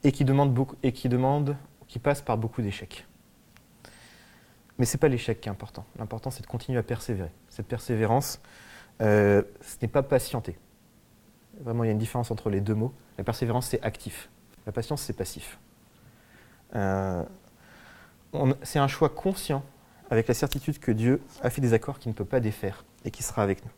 [0.03, 1.57] et qui demandent beaucoup, et qui demandent,
[1.87, 3.07] qui passent par beaucoup d'échecs.
[4.79, 5.85] Mais ce n'est pas l'échec qui est important.
[5.99, 7.31] L'important, c'est de continuer à persévérer.
[7.49, 8.41] Cette persévérance,
[9.03, 10.57] euh, ce n'est pas patienter.
[11.61, 12.93] Vraiment, il y a une différence entre les deux mots.
[13.17, 14.31] La persévérance, c'est actif.
[14.67, 15.59] La patience, c'est passif.
[16.75, 17.25] Euh,
[18.63, 19.65] c'est un choix conscient
[20.11, 23.11] avec la certitude que Dieu a fait des accords qu'il ne peut pas défaire et
[23.11, 23.71] qui sera avec nous.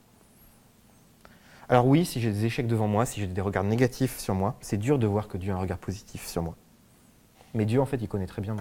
[1.69, 4.57] Alors oui, si j'ai des échecs devant moi, si j'ai des regards négatifs sur moi,
[4.61, 6.57] c'est dur de voir que Dieu a un regard positif sur moi.
[7.55, 8.57] Mais Dieu, en fait, il connaît très bien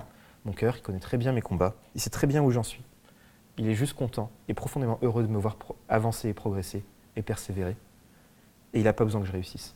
[0.45, 2.83] mon cœur, il connaît très bien mes combats, il sait très bien où j'en suis.
[3.57, 5.57] Il est juste content et profondément heureux de me voir
[5.89, 6.83] avancer et progresser
[7.15, 7.75] et persévérer
[8.73, 9.75] et il n'a pas besoin que je réussisse.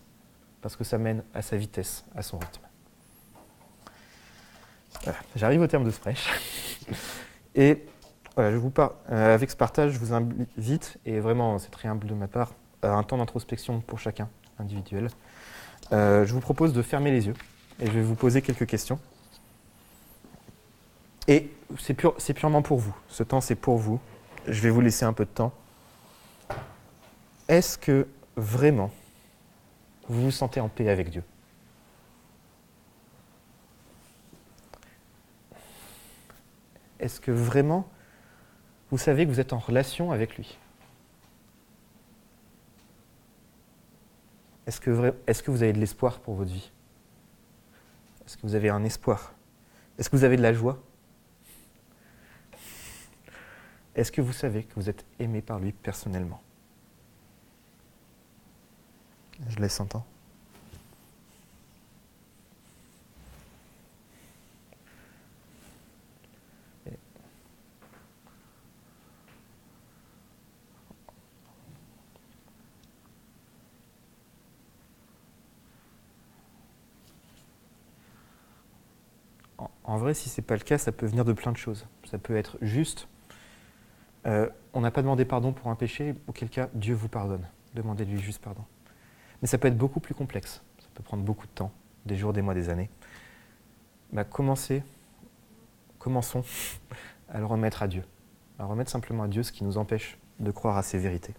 [0.61, 2.61] Parce que ça mène à sa vitesse, à son rythme.
[5.35, 6.29] J'arrive au terme de ce prêche.
[7.55, 7.85] Et
[8.35, 12.07] voilà, je vous euh, avec ce partage, je vous invite, et vraiment c'est très humble
[12.07, 14.27] de ma part, à un temps d'introspection pour chacun,
[14.57, 15.09] individuel.
[15.91, 17.35] Euh, je vous propose de fermer les yeux
[17.79, 18.99] et je vais vous poser quelques questions.
[21.27, 22.95] Et c'est pure, purement pour vous.
[23.07, 23.99] Ce temps, c'est pour vous.
[24.47, 25.53] Je vais vous laisser un peu de temps.
[27.47, 28.91] Est-ce que vraiment
[30.07, 31.23] vous vous sentez en paix avec Dieu.
[36.99, 37.87] Est-ce que vraiment
[38.91, 40.57] vous savez que vous êtes en relation avec lui?
[44.67, 46.71] Est-ce que, que, vous avez de l'espoir pour votre vie?
[48.25, 49.33] Est-ce que vous avez un espoir?
[49.97, 50.81] Est-ce que vous avez de la joie?
[53.95, 56.41] Est-ce que vous savez que vous êtes aimé par lui personnellement?
[59.49, 60.05] Je les entends.
[79.85, 81.85] En vrai, si ce n'est pas le cas, ça peut venir de plein de choses.
[82.05, 83.07] Ça peut être juste,
[84.25, 87.47] euh, on n'a pas demandé pardon pour un péché, auquel cas Dieu vous pardonne.
[87.75, 88.63] Demandez-lui juste pardon.
[89.43, 90.61] Mais ça peut être beaucoup plus complexe.
[90.79, 91.73] Ça peut prendre beaucoup de temps,
[92.05, 92.89] des jours, des mois, des années.
[94.13, 94.81] Bah, commencez,
[95.99, 96.45] commençons
[97.29, 98.05] à le remettre à Dieu.
[98.57, 101.33] À remettre simplement à Dieu ce qui nous empêche de croire à ces vérités.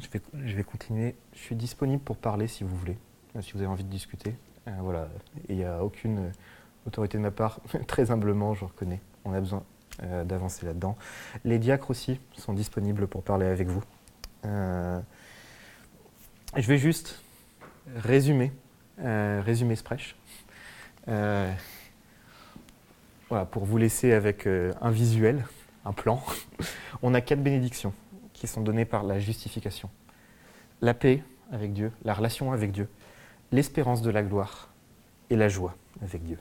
[0.00, 1.14] Je vais, continuer.
[1.34, 2.96] Je suis disponible pour parler si vous voulez,
[3.36, 4.34] euh, si vous avez envie de discuter.
[4.66, 5.08] Euh, voilà.
[5.48, 6.30] il n'y a aucune euh,
[6.86, 9.00] autorité de ma part, très humblement, je reconnais.
[9.24, 9.62] On a besoin
[10.24, 10.96] d'avancer là-dedans.
[11.44, 13.82] Les diacres aussi sont disponibles pour parler avec vous.
[14.44, 15.02] je
[16.56, 17.22] vais juste
[17.96, 18.50] résumer,
[18.96, 20.16] résumer ce prêche.
[21.06, 21.54] voilà,
[23.50, 25.44] pour vous laisser avec un visuel,
[25.84, 26.22] un plan.
[27.02, 27.92] On a quatre bénédictions
[28.40, 29.90] qui sont données par la justification.
[30.80, 31.22] La paix
[31.52, 32.88] avec Dieu, la relation avec Dieu,
[33.52, 34.70] l'espérance de la gloire
[35.28, 36.38] et la joie avec Dieu.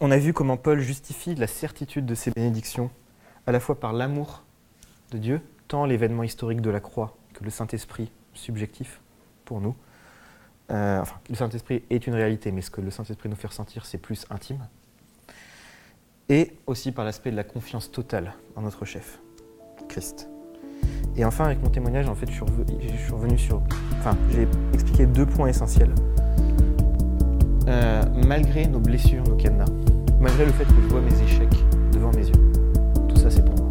[0.00, 2.90] On a vu comment Paul justifie la certitude de ces bénédictions,
[3.46, 4.42] à la fois par l'amour
[5.12, 9.00] de Dieu, tant l'événement historique de la croix que le Saint-Esprit subjectif
[9.44, 9.76] pour nous.
[10.72, 13.86] Euh, enfin, le Saint-Esprit est une réalité, mais ce que le Saint-Esprit nous fait ressentir,
[13.86, 14.66] c'est plus intime.
[16.28, 19.20] Et aussi par l'aspect de la confiance totale en notre chef.
[21.16, 23.62] Et enfin, avec mon témoignage, en fait, je suis revenu, sur.
[23.98, 25.94] Enfin, j'ai expliqué deux points essentiels.
[27.68, 29.66] Euh, malgré nos blessures, nos cadenas,
[30.20, 31.56] malgré le fait que je vois mes échecs
[31.92, 32.52] devant mes yeux,
[33.08, 33.61] tout ça c'est pour moi.